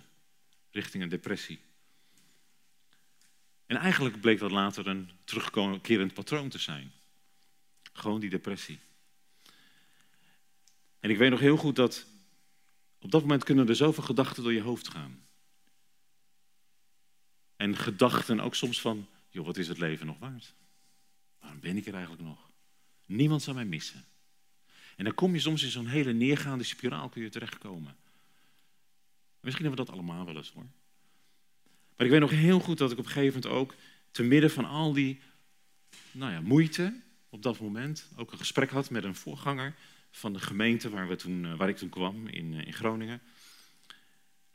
richting 0.71 1.03
een 1.03 1.09
depressie. 1.09 1.61
En 3.67 3.77
eigenlijk 3.77 4.21
bleek 4.21 4.39
dat 4.39 4.51
later 4.51 4.87
een 4.87 5.11
terugkerend 5.25 6.15
patroon 6.15 6.49
te 6.49 6.59
zijn. 6.59 6.93
Gewoon 7.93 8.21
die 8.21 8.31
depressie. 8.31 8.79
En 11.01 11.11
ik 11.11 11.19
weet 11.19 11.31
nog 11.31 11.41
heel 11.41 11.57
goed 11.57 11.77
dat 11.77 12.07
op 12.99 13.11
dat 13.11 13.23
moment 13.23 13.45
kunnen 13.45 13.69
er 13.69 13.77
zoveel 13.77 14.05
gedachten 14.05 14.43
door 14.43 14.53
je 14.53 14.61
hoofd 14.61 14.89
gaan. 14.89 15.27
En 17.57 17.77
gedachten 17.77 18.41
ook 18.41 18.55
soms 18.55 18.81
van, 18.81 19.09
joh, 19.29 19.47
wat 19.47 19.57
is 19.57 19.69
het 19.69 19.79
leven 19.79 20.07
nog 20.07 20.19
waard? 20.19 20.55
Waarom 21.39 21.61
ben 21.61 21.77
ik 21.77 21.87
er 21.87 21.95
eigenlijk 21.95 22.23
nog? 22.23 22.51
Niemand 23.05 23.43
zal 23.43 23.55
mij 23.55 23.65
missen. 23.65 24.05
En 24.99 25.05
dan 25.05 25.15
kom 25.15 25.35
je 25.35 25.41
soms 25.41 25.63
in 25.63 25.71
zo'n 25.71 25.87
hele 25.87 26.13
neergaande 26.13 26.65
spiraal 26.65 27.09
kun 27.09 27.23
je 27.23 27.29
terechtkomen. 27.29 27.97
Misschien 29.41 29.65
hebben 29.65 29.85
we 29.85 29.91
dat 29.91 29.99
allemaal 29.99 30.25
wel 30.25 30.37
eens 30.37 30.51
hoor. 30.51 30.67
Maar 31.97 32.07
ik 32.07 32.13
weet 32.13 32.21
nog 32.21 32.31
heel 32.31 32.61
goed 32.61 32.79
dat 32.79 32.93
ik 32.93 32.99
op 32.99 33.05
een 33.05 33.11
gegeven 33.11 33.41
moment 33.41 33.61
ook, 33.61 33.75
te 34.11 34.23
midden 34.23 34.51
van 34.51 34.65
al 34.65 34.93
die 34.93 35.21
nou 36.13 36.33
ja, 36.33 36.41
moeite 36.41 37.01
op 37.29 37.43
dat 37.43 37.61
moment, 37.61 38.09
ook 38.17 38.33
een 38.33 38.39
gesprek 38.39 38.71
had 38.71 38.91
met 38.91 39.05
een 39.05 39.15
voorganger 39.15 39.75
van 40.11 40.33
de 40.33 40.41
gemeente 40.41 40.91
waar, 40.91 41.09
we 41.09 41.17
toen, 41.17 41.45
eh, 41.45 41.57
waar 41.57 41.69
ik 41.69 41.77
toen 41.77 41.89
kwam 41.89 42.27
in, 42.27 42.55
eh, 42.55 42.67
in 42.67 42.73
Groningen. 42.73 43.23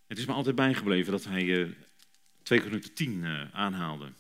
Het 0.07 0.17
is 0.17 0.25
me 0.25 0.33
altijd 0.33 0.55
bijgebleven 0.55 1.11
dat 1.11 1.23
hij 1.23 1.43
uh, 1.43 1.69
2 2.43 2.61
Korinther 2.61 2.93
10 2.93 3.13
uh, 3.13 3.55
aanhaalde. 3.55 4.11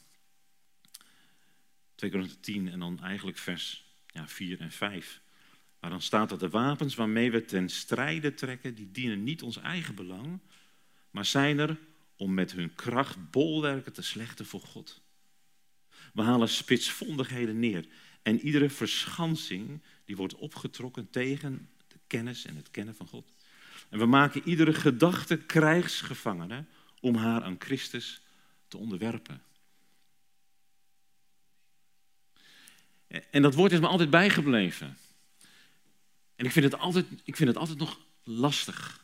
2 1.95 2.11
Korinther 2.11 2.39
10 2.39 2.71
en 2.71 2.79
dan 2.79 3.03
eigenlijk 3.03 3.37
vers 3.37 3.85
ja, 4.07 4.27
4 4.27 4.59
en 4.59 4.71
5. 4.71 5.21
Maar 5.83 5.91
dan 5.91 6.01
staat 6.01 6.29
dat 6.29 6.39
de 6.39 6.49
wapens 6.49 6.95
waarmee 6.95 7.31
we 7.31 7.45
ten 7.45 7.69
strijde 7.69 8.33
trekken, 8.33 8.75
die 8.75 8.91
dienen 8.91 9.23
niet 9.23 9.41
ons 9.41 9.57
eigen 9.57 9.95
belang, 9.95 10.39
maar 11.11 11.25
zijn 11.25 11.59
er 11.59 11.77
om 12.15 12.33
met 12.33 12.51
hun 12.51 12.75
kracht 12.75 13.31
bolwerken 13.31 13.93
te 13.93 14.01
slechten 14.01 14.45
voor 14.45 14.59
God. 14.59 15.01
We 16.13 16.21
halen 16.21 16.49
spitsvondigheden 16.49 17.59
neer 17.59 17.87
en 18.21 18.39
iedere 18.39 18.69
verschansing 18.69 19.81
die 20.05 20.15
wordt 20.15 20.35
opgetrokken 20.35 21.09
tegen 21.09 21.69
de 21.87 21.99
kennis 22.07 22.45
en 22.45 22.55
het 22.55 22.71
kennen 22.71 22.95
van 22.95 23.07
God. 23.07 23.33
En 23.89 23.99
we 23.99 24.05
maken 24.05 24.41
iedere 24.47 24.73
gedachte 24.73 25.37
krijgsgevangene 25.37 26.65
om 26.99 27.15
haar 27.15 27.43
aan 27.43 27.55
Christus 27.59 28.21
te 28.67 28.77
onderwerpen. 28.77 29.41
En 33.07 33.41
dat 33.41 33.53
woord 33.53 33.71
is 33.71 33.79
me 33.79 33.87
altijd 33.87 34.09
bijgebleven. 34.09 34.97
En 36.35 36.45
ik 36.45 36.51
vind 36.51 36.65
het 36.65 36.81
altijd, 36.81 37.05
ik 37.23 37.35
vind 37.35 37.49
het 37.49 37.57
altijd 37.57 37.77
nog 37.77 37.99
lastig. 38.23 39.01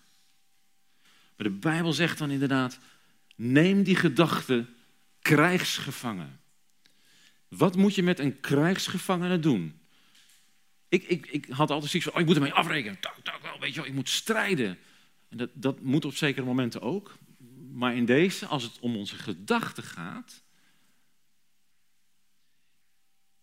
Maar 1.36 1.48
de 1.48 1.54
Bijbel 1.54 1.94
zegt 1.94 2.18
dan 2.18 2.32
inderdaad, 2.32 2.80
neem 3.36 3.84
die 3.84 3.96
gedachte 3.96 4.66
krijgsgevangen. 5.22 6.40
Wat 7.48 7.76
moet 7.76 7.96
je 7.96 8.04
met 8.04 8.20
een 8.20 8.40
krijgsgevangene 8.40 9.40
doen? 9.40 9.80
Ik, 10.90 11.04
ik, 11.04 11.26
ik 11.26 11.46
had 11.46 11.72
altijd 11.72 11.92
zoiets 11.92 12.10
van, 12.10 12.14
oh, 12.14 12.22
ik 12.22 12.26
moet 12.26 12.36
ermee 12.36 12.54
afrekenen. 12.54 13.00
Weet 13.60 13.74
je 13.74 13.80
wel, 13.80 13.90
ik 13.90 13.96
moet 13.96 14.10
strijden. 14.10 14.78
En 15.30 15.38
dat, 15.38 15.50
dat 15.54 15.82
moet 15.82 16.06
op 16.06 16.16
zekere 16.16 16.46
momenten 16.46 16.82
ook. 16.82 17.18
Maar 17.72 17.96
in 17.96 18.06
deze, 18.06 18.46
als 18.46 18.64
het 18.64 18.80
om 18.80 18.96
onze 18.96 19.16
gedachten 19.16 19.84
gaat, 19.84 20.42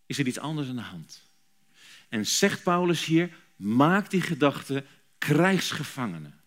is 0.05 0.17
er 0.17 0.27
iets 0.27 0.39
anders 0.39 0.69
aan 0.69 0.75
de 0.75 0.81
hand. 0.81 1.23
En 2.09 2.25
zegt 2.25 2.63
Paulus 2.63 3.05
hier, 3.05 3.35
maak 3.57 4.09
die 4.09 4.21
gedachten 4.21 4.85
krijgsgevangenen. 5.17 6.41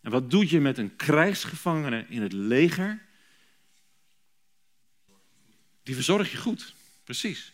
En 0.00 0.10
wat 0.10 0.30
doe 0.30 0.50
je 0.50 0.60
met 0.60 0.78
een 0.78 0.96
krijgsgevangene 0.96 2.06
in 2.08 2.22
het 2.22 2.32
leger? 2.32 3.06
Die 5.82 5.94
verzorg 5.94 6.30
je 6.30 6.36
goed, 6.36 6.74
precies. 7.04 7.52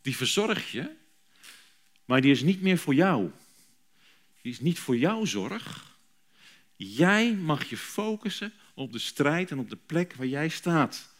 Die 0.00 0.16
verzorg 0.16 0.70
je, 0.70 0.90
maar 2.04 2.20
die 2.20 2.30
is 2.30 2.42
niet 2.42 2.62
meer 2.62 2.78
voor 2.78 2.94
jou. 2.94 3.30
Die 4.40 4.52
is 4.52 4.60
niet 4.60 4.78
voor 4.78 4.96
jouw 4.96 5.24
zorg. 5.24 5.96
Jij 6.76 7.34
mag 7.34 7.64
je 7.64 7.76
focussen 7.76 8.52
op 8.74 8.92
de 8.92 8.98
strijd 8.98 9.50
en 9.50 9.58
op 9.58 9.70
de 9.70 9.76
plek 9.76 10.14
waar 10.14 10.26
jij 10.26 10.48
staat. 10.48 11.14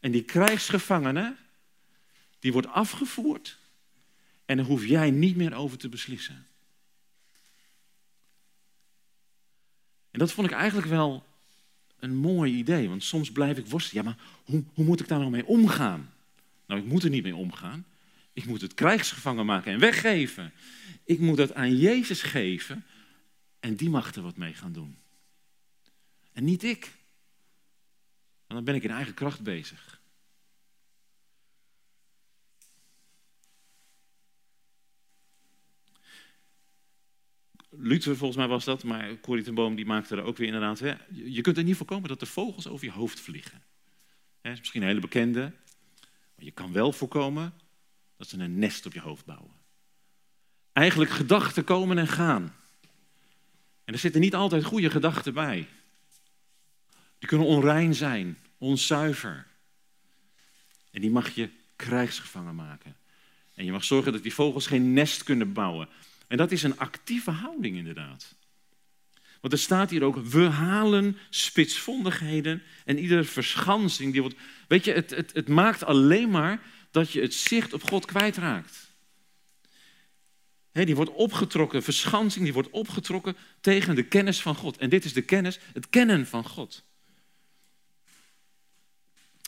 En 0.00 0.10
die 0.10 0.24
krijgsgevangene, 0.24 1.36
die 2.38 2.52
wordt 2.52 2.68
afgevoerd 2.68 3.58
en 4.46 4.56
daar 4.56 4.66
hoef 4.66 4.86
jij 4.86 5.10
niet 5.10 5.36
meer 5.36 5.54
over 5.54 5.78
te 5.78 5.88
beslissen. 5.88 6.46
En 10.10 10.18
dat 10.18 10.32
vond 10.32 10.46
ik 10.46 10.54
eigenlijk 10.54 10.88
wel 10.88 11.26
een 11.98 12.16
mooi 12.16 12.54
idee, 12.54 12.88
want 12.88 13.04
soms 13.04 13.32
blijf 13.32 13.58
ik 13.58 13.66
worstelen. 13.66 14.04
Ja, 14.04 14.10
maar 14.10 14.18
hoe, 14.44 14.64
hoe 14.74 14.84
moet 14.84 15.00
ik 15.00 15.08
daar 15.08 15.18
nou 15.18 15.30
mee 15.30 15.46
omgaan? 15.46 16.12
Nou, 16.66 16.80
ik 16.80 16.86
moet 16.86 17.04
er 17.04 17.10
niet 17.10 17.22
mee 17.22 17.36
omgaan. 17.36 17.86
Ik 18.32 18.46
moet 18.46 18.60
het 18.60 18.74
krijgsgevangen 18.74 19.46
maken 19.46 19.72
en 19.72 19.78
weggeven. 19.78 20.52
Ik 21.04 21.18
moet 21.18 21.38
het 21.38 21.54
aan 21.54 21.76
Jezus 21.76 22.22
geven 22.22 22.84
en 23.60 23.76
die 23.76 23.90
mag 23.90 24.14
er 24.14 24.22
wat 24.22 24.36
mee 24.36 24.54
gaan 24.54 24.72
doen. 24.72 24.98
En 26.32 26.44
niet 26.44 26.62
ik. 26.62 26.82
Want 28.46 28.64
dan 28.64 28.64
ben 28.64 28.74
ik 28.74 28.82
in 28.82 28.90
eigen 28.90 29.14
kracht 29.14 29.42
bezig. 29.42 30.00
Luther 37.78 38.16
volgens 38.16 38.38
mij 38.38 38.48
was 38.48 38.64
dat, 38.64 38.84
maar 38.84 39.20
Corrie 39.20 39.44
ten 39.44 39.54
Boom 39.54 39.74
die 39.74 39.86
maakte 39.86 40.16
er 40.16 40.22
ook 40.22 40.36
weer 40.36 40.46
inderdaad. 40.46 40.78
Hè, 40.78 40.94
je 41.08 41.40
kunt 41.40 41.56
er 41.56 41.64
niet 41.64 41.76
voorkomen 41.76 42.08
dat 42.08 42.20
de 42.20 42.26
vogels 42.26 42.68
over 42.68 42.84
je 42.84 42.92
hoofd 42.92 43.20
vliegen. 43.20 43.62
Dat 44.40 44.52
is 44.52 44.58
misschien 44.58 44.82
een 44.82 44.88
hele 44.88 45.00
bekende. 45.00 45.52
Maar 46.34 46.44
je 46.44 46.50
kan 46.50 46.72
wel 46.72 46.92
voorkomen 46.92 47.52
dat 48.16 48.28
ze 48.28 48.38
een 48.38 48.58
nest 48.58 48.86
op 48.86 48.92
je 48.92 49.00
hoofd 49.00 49.24
bouwen. 49.24 49.54
Eigenlijk 50.72 51.10
gedachten 51.10 51.64
komen 51.64 51.98
en 51.98 52.08
gaan. 52.08 52.54
En 53.84 53.92
er 53.92 53.98
zitten 53.98 54.20
niet 54.20 54.34
altijd 54.34 54.64
goede 54.64 54.90
gedachten 54.90 55.34
bij. 55.34 55.68
Die 57.18 57.28
kunnen 57.28 57.46
onrein 57.46 57.94
zijn, 57.94 58.38
onzuiver. 58.58 59.46
En 60.90 61.00
die 61.00 61.10
mag 61.10 61.30
je 61.30 61.50
krijgsgevangen 61.76 62.54
maken. 62.54 62.96
En 63.54 63.64
je 63.64 63.72
mag 63.72 63.84
zorgen 63.84 64.12
dat 64.12 64.22
die 64.22 64.34
vogels 64.34 64.66
geen 64.66 64.92
nest 64.92 65.22
kunnen 65.22 65.52
bouwen. 65.52 65.88
En 66.26 66.36
dat 66.36 66.52
is 66.52 66.62
een 66.62 66.78
actieve 66.78 67.30
houding 67.30 67.76
inderdaad. 67.76 68.34
Want 69.40 69.52
er 69.52 69.58
staat 69.58 69.90
hier 69.90 70.02
ook, 70.02 70.16
we 70.16 70.44
halen 70.44 71.16
spitsvondigheden 71.30 72.62
en 72.84 72.98
iedere 72.98 73.24
verschansing 73.24 74.12
die 74.12 74.20
wordt... 74.20 74.36
Weet 74.68 74.84
je, 74.84 74.92
het, 74.92 75.10
het, 75.10 75.32
het 75.32 75.48
maakt 75.48 75.84
alleen 75.84 76.30
maar 76.30 76.62
dat 76.90 77.10
je 77.12 77.20
het 77.20 77.34
zicht 77.34 77.72
op 77.72 77.82
God 77.82 78.04
kwijtraakt. 78.04 78.94
He, 80.72 80.84
die 80.84 80.96
wordt 80.96 81.12
opgetrokken, 81.12 81.82
verschansing, 81.82 82.44
die 82.44 82.52
wordt 82.52 82.70
opgetrokken 82.70 83.36
tegen 83.60 83.94
de 83.94 84.02
kennis 84.02 84.40
van 84.42 84.54
God. 84.54 84.76
En 84.76 84.88
dit 84.88 85.04
is 85.04 85.12
de 85.12 85.22
kennis, 85.22 85.58
het 85.72 85.90
kennen 85.90 86.26
van 86.26 86.44
God. 86.44 86.84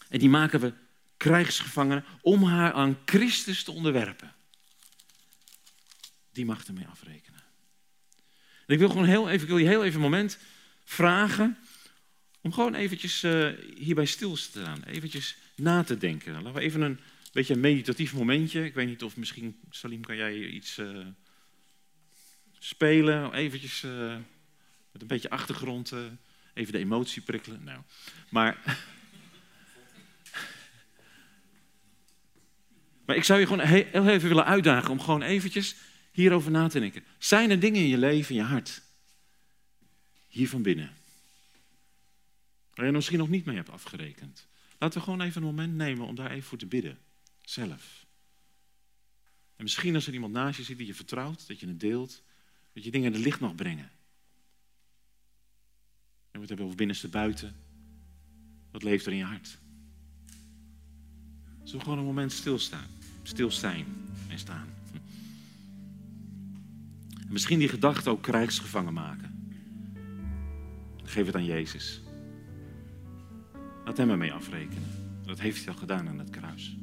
En 0.08 0.18
die 0.18 0.28
maken 0.28 0.60
we 0.60 0.72
krijgsgevangenen 1.16 2.04
om 2.20 2.42
haar 2.42 2.72
aan 2.72 2.98
Christus 3.04 3.64
te 3.64 3.72
onderwerpen. 3.72 4.34
Die 6.32 6.44
mag 6.44 6.66
ermee 6.66 6.86
afrekenen. 6.86 7.42
En 8.66 8.74
ik 8.74 8.78
wil 8.78 8.88
gewoon 8.88 9.04
heel 9.04 9.28
even, 9.28 9.42
ik 9.42 9.48
wil 9.48 9.58
je 9.58 9.66
heel 9.66 9.84
even 9.84 9.94
een 9.94 10.10
moment 10.10 10.38
vragen 10.84 11.58
om 12.40 12.52
gewoon 12.52 12.74
eventjes 12.74 13.22
uh, 13.22 13.48
hierbij 13.76 14.04
stil 14.04 14.34
te 14.34 14.40
staan. 14.40 14.82
Eventjes 14.82 15.36
na 15.56 15.82
te 15.82 15.98
denken. 15.98 16.32
Laten 16.32 16.52
we 16.52 16.60
even 16.60 16.80
een 16.80 17.00
beetje 17.32 17.54
een 17.54 17.60
meditatief 17.60 18.12
momentje. 18.12 18.64
Ik 18.64 18.74
weet 18.74 18.86
niet 18.86 19.02
of 19.02 19.16
misschien, 19.16 19.60
Salim, 19.70 20.00
kan 20.00 20.16
jij 20.16 20.34
iets 20.36 20.78
uh, 20.78 21.06
spelen? 22.58 23.32
Eventjes 23.32 23.82
uh, 23.82 24.16
met 24.92 25.02
een 25.02 25.06
beetje 25.06 25.30
achtergrond, 25.30 25.92
even 26.54 26.72
de 26.72 26.78
emotie 26.78 27.22
prikkelen. 27.22 27.64
Nou, 27.64 27.80
maar... 28.28 28.56
Maar 33.08 33.16
ik 33.16 33.24
zou 33.24 33.40
je 33.40 33.46
gewoon 33.46 33.66
heel 33.66 34.08
even 34.08 34.28
willen 34.28 34.44
uitdagen 34.44 34.90
om 34.90 35.00
gewoon 35.00 35.22
eventjes 35.22 35.74
hierover 36.22 36.50
na 36.50 36.68
te 36.68 36.80
denken. 36.80 37.04
Zijn 37.18 37.50
er 37.50 37.60
dingen 37.60 37.80
in 37.80 37.88
je 37.88 37.98
leven, 37.98 38.34
in 38.34 38.40
je 38.40 38.46
hart, 38.48 38.82
hier 40.28 40.48
van 40.48 40.62
binnen, 40.62 40.96
waar 42.74 42.86
je 42.86 42.92
misschien 42.92 43.18
nog 43.18 43.28
niet 43.28 43.44
mee 43.44 43.56
hebt 43.56 43.70
afgerekend? 43.70 44.46
Laten 44.78 44.98
we 44.98 45.04
gewoon 45.04 45.20
even 45.20 45.42
een 45.42 45.48
moment 45.48 45.74
nemen 45.74 46.06
om 46.06 46.14
daar 46.14 46.30
even 46.30 46.48
voor 46.48 46.58
te 46.58 46.66
bidden. 46.66 46.98
Zelf. 47.42 48.06
En 49.56 49.62
misschien 49.62 49.94
als 49.94 50.06
er 50.06 50.12
iemand 50.12 50.32
naast 50.32 50.56
je 50.58 50.64
zit 50.64 50.78
die 50.78 50.86
je 50.86 50.94
vertrouwt, 50.94 51.46
dat 51.46 51.60
je 51.60 51.66
het 51.66 51.80
deelt, 51.80 52.22
dat 52.72 52.84
je 52.84 52.90
dingen 52.90 53.06
in 53.06 53.14
het 53.14 53.24
licht 53.24 53.40
mag 53.40 53.54
brengen. 53.54 53.90
En 56.30 56.34
we 56.34 56.38
het 56.38 56.48
hebben 56.48 56.66
over 56.66 56.76
binnenste 56.76 57.08
buiten. 57.08 57.56
Wat 58.70 58.82
leeft 58.82 59.06
er 59.06 59.12
in 59.12 59.18
je 59.18 59.24
hart? 59.24 59.58
Zullen 61.62 61.78
we 61.78 61.80
gewoon 61.80 61.98
een 61.98 62.04
moment 62.04 62.32
stilstaan? 62.32 62.86
Stil 63.22 63.50
zijn 63.50 63.86
en 64.28 64.38
staan. 64.38 64.77
En 67.28 67.34
misschien 67.34 67.58
die 67.58 67.68
gedachte 67.68 68.10
ook 68.10 68.22
krijgsgevangen 68.22 68.92
maken. 68.92 69.52
Geef 71.04 71.26
het 71.26 71.34
aan 71.34 71.44
Jezus. 71.44 72.02
Laat 73.84 73.96
hem 73.96 74.10
ermee 74.10 74.32
afrekenen. 74.32 74.82
Dat 75.24 75.40
heeft 75.40 75.64
hij 75.64 75.74
al 75.74 75.78
gedaan 75.78 76.08
aan 76.08 76.18
het 76.18 76.30
kruis. 76.30 76.76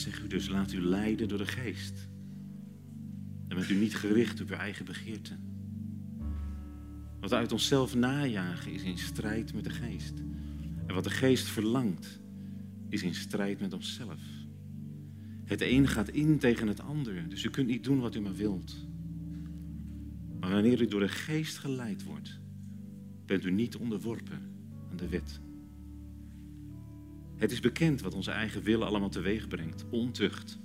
Zeg 0.00 0.22
u 0.22 0.26
dus, 0.26 0.48
laat 0.48 0.72
u 0.72 0.80
leiden 0.80 1.28
door 1.28 1.38
de 1.38 1.46
geest. 1.46 2.08
En 3.48 3.56
met 3.56 3.68
u 3.68 3.74
niet 3.74 3.94
gericht 3.94 4.40
op 4.40 4.50
uw 4.50 4.56
eigen 4.56 4.84
begeerte. 4.84 5.36
Wat 7.20 7.32
uit 7.32 7.52
onszelf 7.52 7.94
najagen 7.94 8.72
is 8.72 8.82
in 8.82 8.98
strijd 8.98 9.54
met 9.54 9.64
de 9.64 9.70
geest. 9.70 10.18
En 10.86 10.94
wat 10.94 11.04
de 11.04 11.10
geest 11.10 11.46
verlangt 11.46 12.20
is 12.88 13.02
in 13.02 13.14
strijd 13.14 13.60
met 13.60 13.72
onszelf. 13.72 14.20
Het 15.44 15.60
een 15.60 15.88
gaat 15.88 16.08
in 16.08 16.38
tegen 16.38 16.68
het 16.68 16.80
ander, 16.80 17.28
dus 17.28 17.44
u 17.44 17.50
kunt 17.50 17.66
niet 17.66 17.84
doen 17.84 18.00
wat 18.00 18.14
u 18.14 18.20
maar 18.20 18.34
wilt. 18.34 18.86
Maar 20.40 20.50
wanneer 20.50 20.80
u 20.80 20.86
door 20.86 21.00
de 21.00 21.08
geest 21.08 21.58
geleid 21.58 22.04
wordt, 22.04 22.40
bent 23.26 23.44
u 23.44 23.50
niet 23.50 23.76
onderworpen 23.76 24.40
aan 24.90 24.96
de 24.96 25.08
wet. 25.08 25.40
Het 27.40 27.52
is 27.52 27.60
bekend 27.60 28.00
wat 28.00 28.14
onze 28.14 28.30
eigen 28.30 28.62
willen 28.62 28.86
allemaal 28.86 29.08
teweeg 29.08 29.48
brengt. 29.48 29.84
Ontucht, 29.90 30.58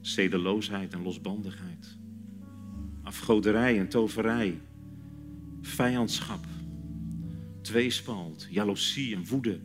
zedeloosheid 0.00 0.92
en 0.92 1.02
losbandigheid. 1.02 1.96
Afgoderij 3.02 3.78
en 3.78 3.88
toverij. 3.88 4.60
Vijandschap. 5.60 6.44
Tweespalt, 7.60 8.46
jaloezie 8.50 9.14
en 9.14 9.26
woede. 9.26 9.60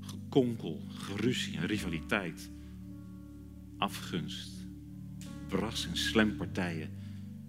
Gekonkel, 0.00 0.82
geruzie 0.88 1.56
en 1.56 1.66
rivaliteit. 1.66 2.50
Afgunst. 3.78 4.52
Bras 5.48 5.86
en 5.86 5.96
slempartijen. 5.96 6.90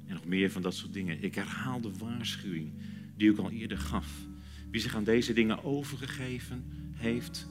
En 0.05 0.13
nog 0.13 0.26
meer 0.26 0.51
van 0.51 0.61
dat 0.61 0.76
soort 0.76 0.93
dingen. 0.93 1.24
Ik 1.24 1.36
herhaal 1.36 1.82
de 1.82 1.91
waarschuwing 1.97 2.71
die 3.17 3.32
ik 3.32 3.38
al 3.38 3.51
eerder 3.51 3.78
gaf. 3.78 4.28
Wie 4.71 4.82
zich 4.82 4.95
aan 4.95 5.03
deze 5.03 5.34
dingen 5.34 5.63
overgegeven 5.63 6.63
heeft, 6.93 7.47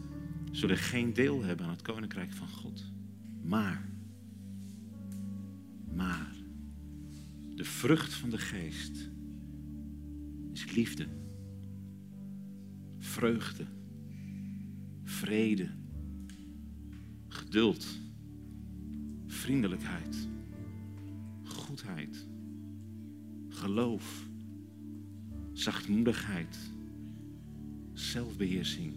zullen 0.53 0.79
geen 0.79 1.13
deel 1.13 1.43
hebben 1.43 1.67
aan 1.67 1.73
het 1.73 1.83
koninkrijk 1.83 2.33
van 2.33 2.49
God. 2.49 2.85
Maar, 3.43 3.89
maar, 5.95 6.33
de 7.55 7.65
vrucht 7.65 8.13
van 8.15 8.31
de 8.31 8.39
geest 8.39 9.11
is 10.53 10.75
liefde, 10.75 11.07
vreugde, 12.99 13.67
vrede, 15.03 15.69
geduld, 17.29 17.87
vriendelijkheid, 19.27 20.29
goedheid, 21.45 22.27
geloof, 23.49 24.27
zachtmoedigheid, 25.53 26.59
zelfbeheersing. 27.93 28.95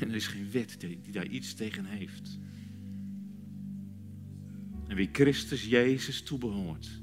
En 0.00 0.08
er 0.10 0.14
is 0.14 0.26
geen 0.26 0.50
wet 0.50 0.80
die, 0.80 1.00
daar 1.10 1.26
iets 1.26 1.54
tegen 1.54 1.84
heeft. 1.84 2.38
En 4.86 4.96
wie 4.96 5.08
Christus 5.12 5.64
Jezus 5.64 6.22
toebehoort, 6.22 7.00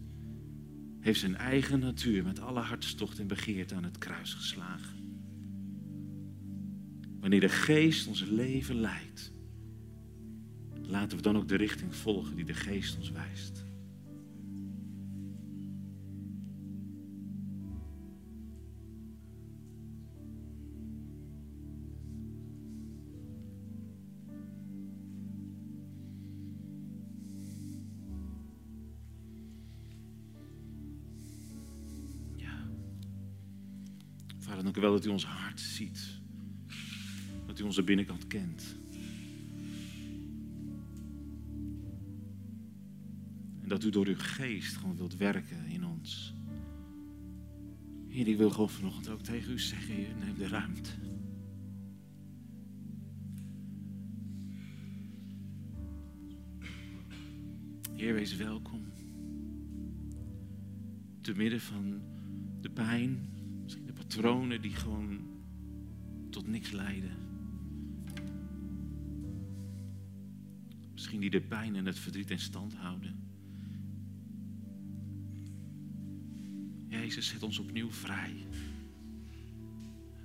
heeft 1.00 1.20
zijn 1.20 1.36
eigen 1.36 1.80
natuur 1.80 2.24
met 2.24 2.40
alle 2.40 2.60
hartstocht 2.60 3.20
en 3.20 3.28
begeerte 3.28 3.76
aan 3.76 3.84
het 3.84 3.98
kruis 3.98 4.34
geslagen. 4.34 4.96
Wanneer 7.20 7.40
de 7.40 7.50
geest 7.50 8.08
ons 8.08 8.24
leven 8.24 8.76
leidt, 8.76 9.32
laten 10.82 11.18
we 11.18 11.24
dan 11.24 11.38
ook 11.38 11.48
de 11.48 11.56
richting 11.56 11.96
volgen 11.96 12.36
die 12.36 12.46
de 12.46 12.54
geest 12.54 12.98
ons 12.98 13.12
wijst. 13.12 13.67
Vader, 34.58 34.74
dank 34.74 34.86
u 34.86 34.90
wel 34.90 34.98
dat 34.98 35.06
u 35.06 35.10
ons 35.10 35.26
hart 35.26 35.60
ziet. 35.60 36.20
Dat 37.46 37.60
u 37.60 37.64
onze 37.64 37.84
binnenkant 37.84 38.28
kent. 38.28 38.76
En 43.62 43.68
dat 43.68 43.84
u 43.84 43.90
door 43.90 44.08
uw 44.08 44.18
geest 44.18 44.76
gewoon 44.76 44.96
wilt 44.96 45.18
werken 45.18 45.66
in 45.66 45.86
ons. 45.86 46.34
Heer, 48.08 48.28
ik 48.28 48.38
wil 48.38 48.50
gewoon 48.50 48.70
vanochtend 48.70 49.10
ook 49.10 49.22
tegen 49.22 49.54
u 49.54 49.60
zeggen, 49.60 49.94
Heer, 49.94 50.16
neem 50.16 50.38
de 50.38 50.48
ruimte. 50.48 50.92
Heer, 57.94 58.14
wees 58.14 58.36
welkom. 58.36 58.82
Te 61.22 61.34
midden 61.34 61.62
van 61.62 62.02
de 62.62 62.70
pijn, 62.70 63.37
patronen 64.08 64.62
die 64.62 64.76
gewoon 64.76 65.20
tot 66.30 66.48
niks 66.48 66.72
leiden. 66.72 67.12
Misschien 70.92 71.20
die 71.20 71.30
de 71.30 71.42
pijn 71.42 71.76
en 71.76 71.86
het 71.86 72.00
verdriet 72.00 72.32
in 72.32 72.40
stand 72.40 72.76
houden. 72.76 73.16
Jezus, 76.88 77.28
zet 77.28 77.44
ons 77.44 77.60
opnieuw 77.60 77.92
vrij. 77.92 78.48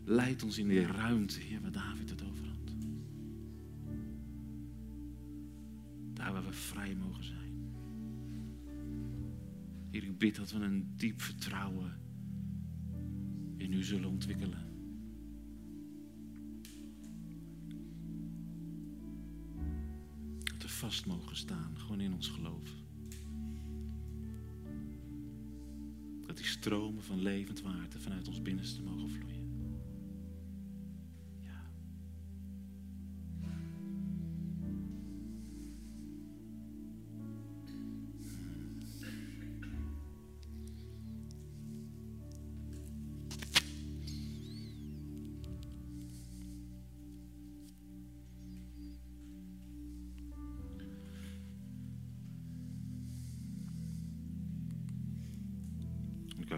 Leid 0.04 0.42
ons 0.42 0.58
in 0.58 0.68
die 0.68 0.86
ruimte, 0.86 1.40
Heer, 1.40 1.60
waar 1.60 1.72
David 1.72 2.10
het 2.10 2.22
over 2.22 2.46
had. 2.46 2.74
Daar 6.12 6.32
waar 6.32 6.44
we 6.44 6.52
vrij 6.52 6.94
mogen 6.94 7.24
zijn. 7.24 7.72
Heer, 9.90 10.04
ik 10.04 10.18
bid 10.18 10.36
dat 10.36 10.50
we 10.50 10.58
een 10.58 10.92
diep 10.96 11.20
vertrouwen 11.20 12.01
in 13.62 13.72
u 13.72 13.84
zullen 13.84 14.08
ontwikkelen. 14.08 14.70
Dat 20.44 20.62
we 20.62 20.68
vast 20.68 21.06
mogen 21.06 21.36
staan, 21.36 21.78
gewoon 21.78 22.00
in 22.00 22.12
ons 22.12 22.28
geloof. 22.28 22.70
Dat 26.26 26.36
die 26.36 26.46
stromen 26.46 27.02
van 27.02 27.22
levend 27.22 27.60
water 27.60 28.00
vanuit 28.00 28.28
ons 28.28 28.42
binnenste 28.42 28.82
mogen 28.82 29.10
vloeien. 29.10 29.41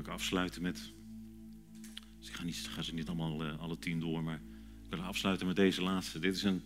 Ik 0.04 0.10
afsluiten 0.10 0.62
met. 0.62 0.92
Dus 2.18 2.28
ik 2.28 2.34
ga, 2.34 2.42
niet, 2.42 2.56
ga 2.56 2.82
ze 2.82 2.94
niet 2.94 3.06
allemaal 3.08 3.44
eh, 3.44 3.60
alle 3.60 3.78
tien 3.78 4.00
door, 4.00 4.22
maar 4.22 4.40
ik 4.84 4.90
wil 4.90 5.00
afsluiten 5.00 5.46
met 5.46 5.56
deze 5.56 5.82
laatste. 5.82 6.18
Dit 6.18 6.36
is 6.36 6.42
een 6.42 6.62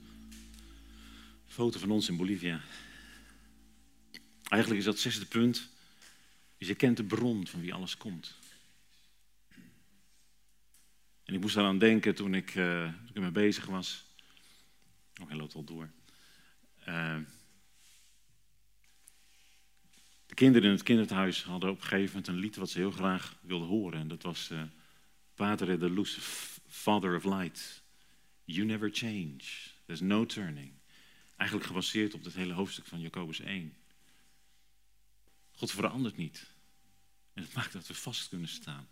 foto 1.46 1.78
van 1.78 1.90
ons 1.90 2.08
in 2.08 2.16
Bolivia. 2.16 2.60
Eigenlijk 4.42 4.80
is 4.80 4.86
dat 4.86 4.98
zesde 4.98 5.26
punt. 5.26 5.68
Je 6.56 6.74
kent 6.74 6.96
de 6.96 7.04
bron 7.04 7.46
van 7.46 7.60
wie 7.60 7.74
alles 7.74 7.96
komt. 7.96 8.34
En 11.24 11.34
ik 11.34 11.40
moest 11.40 11.54
daaraan 11.54 11.78
denken 11.78 12.14
toen 12.14 12.34
ik, 12.34 12.50
toen 12.50 13.08
ik 13.08 13.14
ermee 13.14 13.30
bezig 13.30 13.66
was. 13.66 14.04
Oh, 15.20 15.28
hij 15.28 15.36
loopt 15.36 15.54
al 15.54 15.64
door. 15.64 15.90
Eh, 16.84 17.18
de 20.26 20.27
kinderen 20.38 20.68
in 20.68 20.74
het 20.74 20.84
kinderthuis 20.84 21.42
hadden 21.42 21.70
op 21.70 21.76
een 21.76 21.82
gegeven 21.82 22.06
moment 22.06 22.28
een 22.28 22.38
lied 22.38 22.56
wat 22.56 22.70
ze 22.70 22.78
heel 22.78 22.90
graag 22.90 23.36
wilden 23.40 23.68
horen. 23.68 24.00
En 24.00 24.08
dat 24.08 24.22
was 24.22 24.50
uh, 25.36 25.56
de 25.56 25.90
Luz, 25.90 26.18
Father 26.66 27.16
of 27.16 27.24
Light. 27.24 27.82
You 28.44 28.66
never 28.66 28.90
change. 28.92 29.40
There's 29.86 30.00
no 30.00 30.26
turning. 30.26 30.72
Eigenlijk 31.36 31.68
gebaseerd 31.68 32.14
op 32.14 32.24
het 32.24 32.34
hele 32.34 32.52
hoofdstuk 32.52 32.86
van 32.86 33.00
Jacobus 33.00 33.40
1. 33.40 33.76
God 35.52 35.70
verandert 35.70 36.16
niet. 36.16 36.46
En 37.32 37.42
dat 37.42 37.52
maakt 37.52 37.72
dat 37.72 37.86
we 37.86 37.94
vast 37.94 38.28
kunnen 38.28 38.48
staan. 38.48 38.88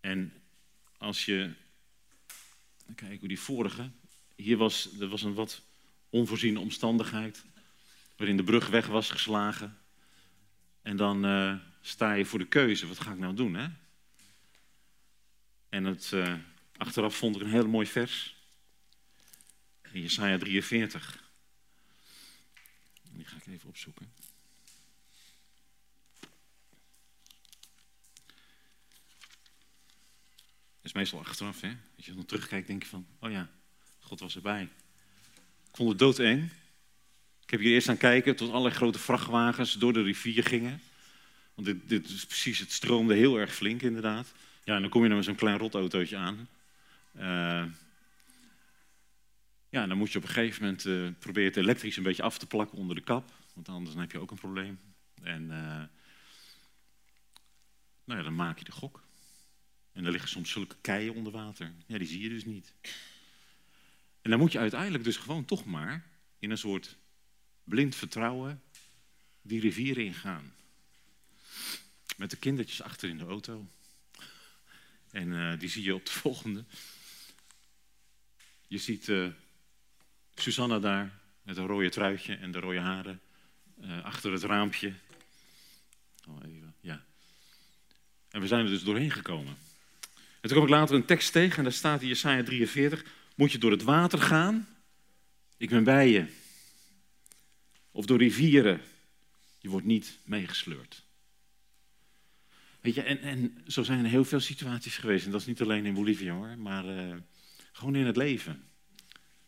En 0.00 0.32
als 0.98 1.24
je, 1.24 1.52
kijk 2.94 3.18
hoe 3.18 3.28
die 3.28 3.40
vorige, 3.40 3.90
hier 4.36 4.56
was, 4.56 4.98
er 5.00 5.08
was 5.08 5.22
een 5.22 5.34
wat 5.34 5.62
onvoorziene 6.10 6.60
omstandigheid, 6.60 7.44
waarin 8.16 8.36
de 8.36 8.44
brug 8.44 8.68
weg 8.68 8.86
was 8.86 9.10
geslagen. 9.10 9.84
En 10.86 10.96
dan 10.96 11.24
eh, 11.24 11.54
sta 11.80 12.12
je 12.12 12.24
voor 12.24 12.38
de 12.38 12.46
keuze, 12.46 12.86
wat 12.86 13.00
ga 13.00 13.12
ik 13.12 13.18
nou 13.18 13.34
doen? 13.34 13.54
Hè? 13.54 13.68
En 15.68 15.84
het, 15.84 16.12
eh, 16.12 16.34
achteraf 16.76 17.16
vond 17.16 17.36
ik 17.36 17.42
een 17.42 17.50
heel 17.50 17.68
mooi 17.68 17.86
vers. 17.86 18.36
In 19.92 20.00
Jesaja 20.00 20.38
43. 20.38 21.22
Die 23.10 23.24
ga 23.24 23.36
ik 23.36 23.46
even 23.46 23.68
opzoeken. 23.68 24.12
Dat 30.76 30.82
is 30.82 30.92
meestal 30.92 31.18
achteraf, 31.18 31.60
hè? 31.60 31.76
Als 31.96 32.06
je 32.06 32.14
dan 32.14 32.24
terugkijkt, 32.24 32.66
denk 32.66 32.82
je 32.82 32.88
van, 32.88 33.06
oh 33.20 33.30
ja, 33.30 33.50
God 34.00 34.20
was 34.20 34.36
erbij. 34.36 34.62
Ik 35.68 35.76
vond 35.76 35.88
het 35.88 35.98
doodeng, 35.98 36.52
ik 37.46 37.52
heb 37.52 37.60
hier 37.60 37.72
eerst 37.72 37.88
aan 37.88 37.96
kijken 37.96 38.36
tot 38.36 38.50
allerlei 38.50 38.74
grote 38.74 38.98
vrachtwagens 38.98 39.72
door 39.72 39.92
de 39.92 40.02
rivier 40.02 40.44
gingen. 40.44 40.80
Want 41.54 41.66
dit, 41.66 41.88
dit 41.88 42.08
is 42.08 42.26
precies, 42.26 42.58
het 42.58 42.72
stroomde 42.72 43.14
heel 43.14 43.38
erg 43.38 43.54
flink 43.54 43.82
inderdaad. 43.82 44.32
Ja, 44.64 44.74
en 44.74 44.80
dan 44.80 44.90
kom 44.90 45.02
je 45.02 45.08
dan 45.08 45.16
met 45.16 45.26
zo'n 45.26 45.34
klein 45.34 45.58
rotautootje 45.58 46.16
aan. 46.16 46.48
Uh, 47.16 47.64
ja, 49.68 49.86
dan 49.86 49.96
moet 49.96 50.12
je 50.12 50.18
op 50.18 50.24
een 50.24 50.30
gegeven 50.30 50.62
moment 50.62 50.84
uh, 50.84 51.08
proberen 51.18 51.48
het 51.48 51.56
elektrisch 51.56 51.96
een 51.96 52.02
beetje 52.02 52.22
af 52.22 52.38
te 52.38 52.46
plakken 52.46 52.78
onder 52.78 52.96
de 52.96 53.02
kap. 53.02 53.32
Want 53.54 53.68
anders 53.68 53.90
dan 53.90 54.00
heb 54.00 54.12
je 54.12 54.20
ook 54.20 54.30
een 54.30 54.38
probleem. 54.38 54.78
En 55.22 55.42
uh, 55.42 55.82
nou 58.04 58.18
ja, 58.18 58.22
dan 58.22 58.34
maak 58.34 58.58
je 58.58 58.64
de 58.64 58.72
gok. 58.72 59.02
En 59.92 60.04
er 60.04 60.10
liggen 60.10 60.30
soms 60.30 60.50
zulke 60.50 60.76
keien 60.80 61.14
onder 61.14 61.32
water. 61.32 61.72
Ja, 61.86 61.98
die 61.98 62.06
zie 62.06 62.22
je 62.22 62.28
dus 62.28 62.44
niet. 62.44 62.72
En 64.22 64.30
dan 64.30 64.38
moet 64.38 64.52
je 64.52 64.58
uiteindelijk 64.58 65.04
dus 65.04 65.16
gewoon 65.16 65.44
toch 65.44 65.64
maar 65.64 66.04
in 66.38 66.50
een 66.50 66.58
soort 66.58 66.96
blind 67.66 67.94
vertrouwen 67.94 68.62
die 69.42 69.60
rivier 69.60 69.98
ingaan. 69.98 70.54
Met 72.16 72.30
de 72.30 72.36
kindertjes 72.36 72.82
achter 72.82 73.08
in 73.08 73.18
de 73.18 73.24
auto. 73.24 73.66
En 75.10 75.28
uh, 75.28 75.58
die 75.58 75.68
zie 75.68 75.82
je 75.82 75.94
op 75.94 76.04
de 76.04 76.12
volgende. 76.22 76.64
Je 78.66 78.78
ziet 78.78 79.08
uh, 79.08 79.28
Susanna 80.34 80.78
daar 80.78 81.18
met 81.42 81.56
een 81.56 81.66
rode 81.66 81.90
truitje 81.90 82.34
en 82.34 82.52
de 82.52 82.60
rode 82.60 82.80
haren. 82.80 83.20
Uh, 83.80 84.04
achter 84.04 84.32
het 84.32 84.42
raampje. 84.42 84.92
Oh, 86.28 86.42
even, 86.44 86.74
ja. 86.80 87.04
En 88.30 88.40
we 88.40 88.46
zijn 88.46 88.64
er 88.64 88.70
dus 88.70 88.82
doorheen 88.82 89.10
gekomen. 89.10 89.56
En 90.14 90.48
toen 90.48 90.54
kom 90.58 90.62
ik 90.62 90.68
later 90.68 90.94
een 90.94 91.04
tekst 91.04 91.32
tegen 91.32 91.56
en 91.56 91.62
daar 91.62 91.72
staat 91.72 92.02
in 92.02 92.08
Jesaja 92.08 92.42
43. 92.42 93.04
Moet 93.34 93.52
je 93.52 93.58
door 93.58 93.70
het 93.70 93.82
water 93.82 94.18
gaan? 94.18 94.68
Ik 95.56 95.68
ben 95.68 95.84
bij 95.84 96.10
je. 96.10 96.44
Of 97.96 98.06
door 98.06 98.18
rivieren? 98.18 98.80
Je 99.58 99.68
wordt 99.68 99.86
niet 99.86 100.18
meegesleurd. 100.24 101.04
Weet 102.80 102.94
je, 102.94 103.02
en, 103.02 103.20
en 103.20 103.62
zo 103.66 103.82
zijn 103.82 104.04
er 104.04 104.10
heel 104.10 104.24
veel 104.24 104.40
situaties 104.40 104.96
geweest. 104.96 105.24
En 105.24 105.30
dat 105.30 105.40
is 105.40 105.46
niet 105.46 105.60
alleen 105.60 105.86
in 105.86 105.94
Bolivia 105.94 106.34
hoor, 106.34 106.58
maar 106.58 106.84
uh, 106.84 107.16
gewoon 107.72 107.94
in 107.94 108.06
het 108.06 108.16
leven. 108.16 108.68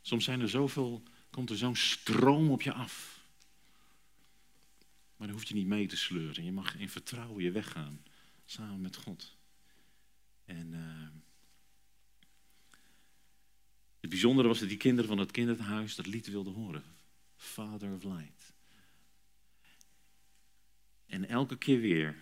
Soms 0.01 0.25
zijn 0.25 0.41
er 0.41 0.49
zoveel, 0.49 1.03
komt 1.31 1.51
er 1.51 1.57
zo'n 1.57 1.77
stroom 1.77 2.51
op 2.51 2.63
je 2.63 2.73
af. 2.73 3.25
Maar 5.17 5.27
dan 5.27 5.37
hoef 5.37 5.49
je 5.49 5.55
niet 5.55 5.67
mee 5.67 5.87
te 5.87 5.97
sleuren. 5.97 6.45
Je 6.45 6.53
mag 6.53 6.77
in 6.77 6.89
vertrouwen 6.89 7.43
je 7.43 7.51
weggaan, 7.51 8.03
samen 8.45 8.81
met 8.81 8.97
God. 8.97 9.37
En 10.45 10.73
uh, 10.73 11.09
het 14.01 14.11
bijzondere 14.11 14.49
was 14.49 14.59
dat 14.59 14.69
die 14.69 14.79
kinderen 14.79 15.09
van 15.09 15.19
het 15.19 15.31
kinderhuis 15.31 15.95
dat 15.95 16.07
lied 16.07 16.27
wilden 16.27 16.53
horen. 16.53 16.97
Father 17.39 17.93
of 17.95 18.03
Light. 18.03 18.38
En 21.09 21.29
elke 21.29 21.59
keer 21.59 21.81
weer 21.81 22.17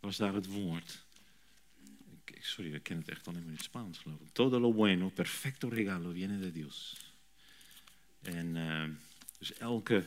was 0.00 0.16
daar 0.16 0.34
het 0.34 0.46
woord. 0.46 1.04
Sorry, 2.42 2.74
ik 2.74 2.82
ken 2.82 2.98
het 2.98 3.08
echt 3.08 3.26
alleen 3.26 3.40
maar 3.40 3.48
in 3.48 3.56
het 3.56 3.64
Spaans 3.64 3.98
geloof 3.98 4.20
ik. 4.20 4.32
Todo 4.32 4.60
lo 4.60 4.72
bueno, 4.72 5.08
perfecto 5.08 5.68
regalo 5.68 6.10
viene 6.10 6.38
de 6.38 6.52
Dios. 6.52 6.96
En 8.22 8.56
uh, 8.56 8.84
dus 9.38 9.52
elke. 9.52 10.04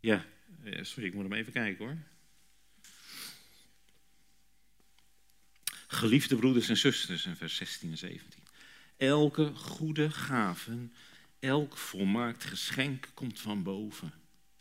Ja, 0.00 0.26
eh, 0.62 0.84
sorry, 0.84 1.06
ik 1.08 1.14
moet 1.14 1.22
hem 1.22 1.32
even 1.32 1.52
kijken 1.52 1.84
hoor. 1.84 1.96
Geliefde 5.86 6.36
broeders 6.36 6.68
en 6.68 6.76
zusters, 6.76 7.26
in 7.26 7.36
vers 7.36 7.56
16 7.56 7.90
en 7.90 7.98
17. 7.98 8.42
Elke 8.96 9.54
goede 9.54 10.10
gaven, 10.10 10.94
elk 11.40 11.76
volmaakt 11.76 12.44
geschenk 12.44 13.08
komt 13.14 13.40
van 13.40 13.62
boven. 13.62 14.12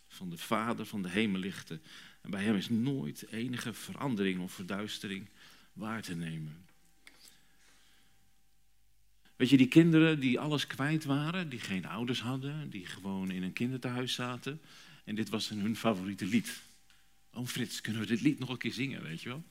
Van 0.08 0.30
de 0.30 0.38
Vader 0.38 0.86
van 0.86 1.02
de 1.02 1.10
hemellichten. 1.10 1.82
En 2.22 2.30
bij 2.30 2.44
hem 2.44 2.56
is 2.56 2.70
nooit 2.70 3.28
enige 3.32 3.74
verandering 3.74 4.42
of 4.42 4.52
verduistering 4.52 5.30
waar 5.74 6.02
te 6.02 6.16
nemen. 6.16 6.66
Weet 9.36 9.50
je, 9.50 9.58
die 9.58 9.68
kinderen 9.68 10.20
die 10.20 10.40
alles 10.40 10.68
kwijt 10.68 11.04
waren, 11.04 11.50
die 11.50 11.60
geen 11.60 11.86
ouders 11.86 12.22
hadden, 12.22 12.70
die 12.70 12.86
gewoon 12.86 13.32
in 13.32 13.44
een 13.44 13.54
kinderthuis 13.54 14.14
zaten. 14.14 14.62
En 15.04 15.16
dit 15.16 15.30
was 15.30 15.50
hun 15.50 15.76
favoriete 15.76 16.26
lied. 16.26 16.62
Oom 17.34 17.48
Frits, 17.48 17.82
kunnen 17.82 18.02
we 18.02 18.08
dit 18.08 18.22
lied 18.22 18.40
nog 18.40 18.50
een 18.50 18.58
keer 18.58 18.74
zingen, 18.74 19.04
weet 19.04 19.22
je 19.22 19.30
wel? 19.30 19.44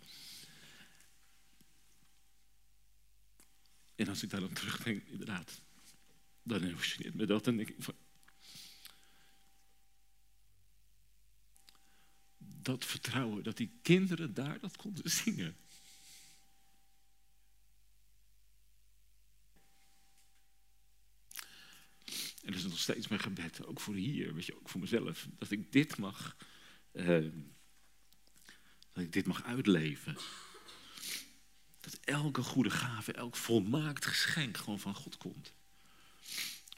En 3.95 4.09
als 4.09 4.23
ik 4.23 4.31
daar 4.31 4.41
dan 4.41 4.53
terugdenk, 4.53 5.03
inderdaad, 5.07 5.61
dan 6.49 6.63
emotioneert 6.63 7.15
me 7.15 7.27
dat. 7.27 7.47
En 7.47 7.57
denk 7.57 7.69
ik 7.69 7.77
dat 12.69 12.85
vertrouwen, 12.85 13.43
dat 13.43 13.57
die 13.57 13.79
kinderen 13.83 14.35
daar 14.35 14.59
dat 14.61 14.77
konden 14.77 15.11
zingen. 15.25 15.57
En 22.43 22.55
dat 22.55 22.63
is 22.63 22.63
nog 22.63 22.79
steeds 22.79 23.09
mijn 23.09 23.21
gebed, 23.21 23.67
ook 23.67 23.81
voor 23.81 23.95
hier, 23.95 24.35
weet 24.35 24.47
je, 24.47 24.57
ook 24.57 24.69
voor 24.69 24.81
mezelf, 24.81 25.29
dat 25.39 25.51
ik 25.51 25.73
dit 25.73 25.99
mag, 25.99 26.37
uh, 26.93 27.33
dat 28.93 29.05
ik 29.05 29.13
dit 29.13 29.27
mag 29.27 29.45
uitleven. 29.45 30.17
Dat 31.81 31.99
elke 32.05 32.43
goede 32.43 32.71
gave, 32.71 33.13
elk 33.13 33.37
volmaakt 33.37 34.07
geschenk 34.07 34.57
gewoon 34.57 34.81
van 34.81 34.95
God 34.95 35.17
komt. 35.17 35.55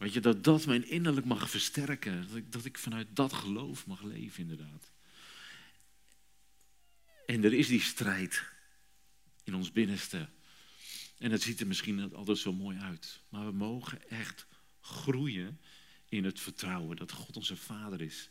Weet 0.01 0.13
je, 0.13 0.21
dat 0.21 0.45
dat 0.45 0.67
mijn 0.67 0.89
innerlijk 0.89 1.27
mag 1.27 1.51
versterken. 1.51 2.27
Dat 2.27 2.37
ik, 2.37 2.53
dat 2.53 2.65
ik 2.65 2.79
vanuit 2.79 3.07
dat 3.13 3.33
geloof 3.33 3.87
mag 3.87 4.03
leven, 4.03 4.43
inderdaad. 4.43 4.91
En 7.27 7.45
er 7.45 7.53
is 7.53 7.67
die 7.67 7.81
strijd 7.81 8.43
in 9.45 9.55
ons 9.55 9.73
binnenste. 9.73 10.29
En 11.19 11.31
het 11.31 11.43
ziet 11.43 11.61
er 11.61 11.67
misschien 11.67 12.15
altijd 12.15 12.39
zo 12.39 12.53
mooi 12.53 12.79
uit. 12.79 13.21
Maar 13.29 13.47
we 13.47 13.53
mogen 13.53 14.11
echt 14.11 14.47
groeien 14.81 15.61
in 16.09 16.25
het 16.25 16.41
vertrouwen 16.41 16.97
dat 16.97 17.13
God 17.13 17.37
onze 17.37 17.57
Vader 17.57 18.01
is. 18.01 18.31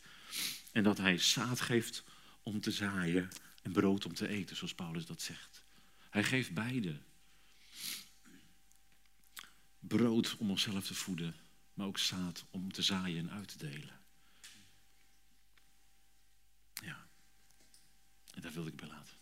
En 0.72 0.84
dat 0.84 0.98
Hij 0.98 1.18
zaad 1.18 1.62
geeft 1.62 2.04
om 2.44 2.62
te 2.62 2.72
zaaien 2.72 3.30
en 3.62 3.72
brood 3.72 4.06
om 4.06 4.14
te 4.14 4.28
eten, 4.28 4.56
zoals 4.56 4.76
Paulus 4.76 5.06
dat 5.06 5.22
zegt. 5.22 5.64
Hij 6.10 6.24
geeft 6.24 6.54
beide. 6.54 7.00
Brood 9.80 10.36
om 10.38 10.50
onszelf 10.50 10.86
te 10.86 10.96
voeden, 10.96 11.36
maar 11.80 11.88
ook 11.88 11.98
zaad 11.98 12.46
om 12.50 12.72
te 12.72 12.82
zaaien 12.82 13.30
en 13.30 13.32
uit 13.32 13.48
te 13.48 13.58
delen. 13.58 14.00
Ja. 16.74 17.08
En 18.34 18.42
daar 18.42 18.52
wilde 18.52 18.70
ik 18.70 18.76
bij 18.76 18.88
laten. 18.88 19.19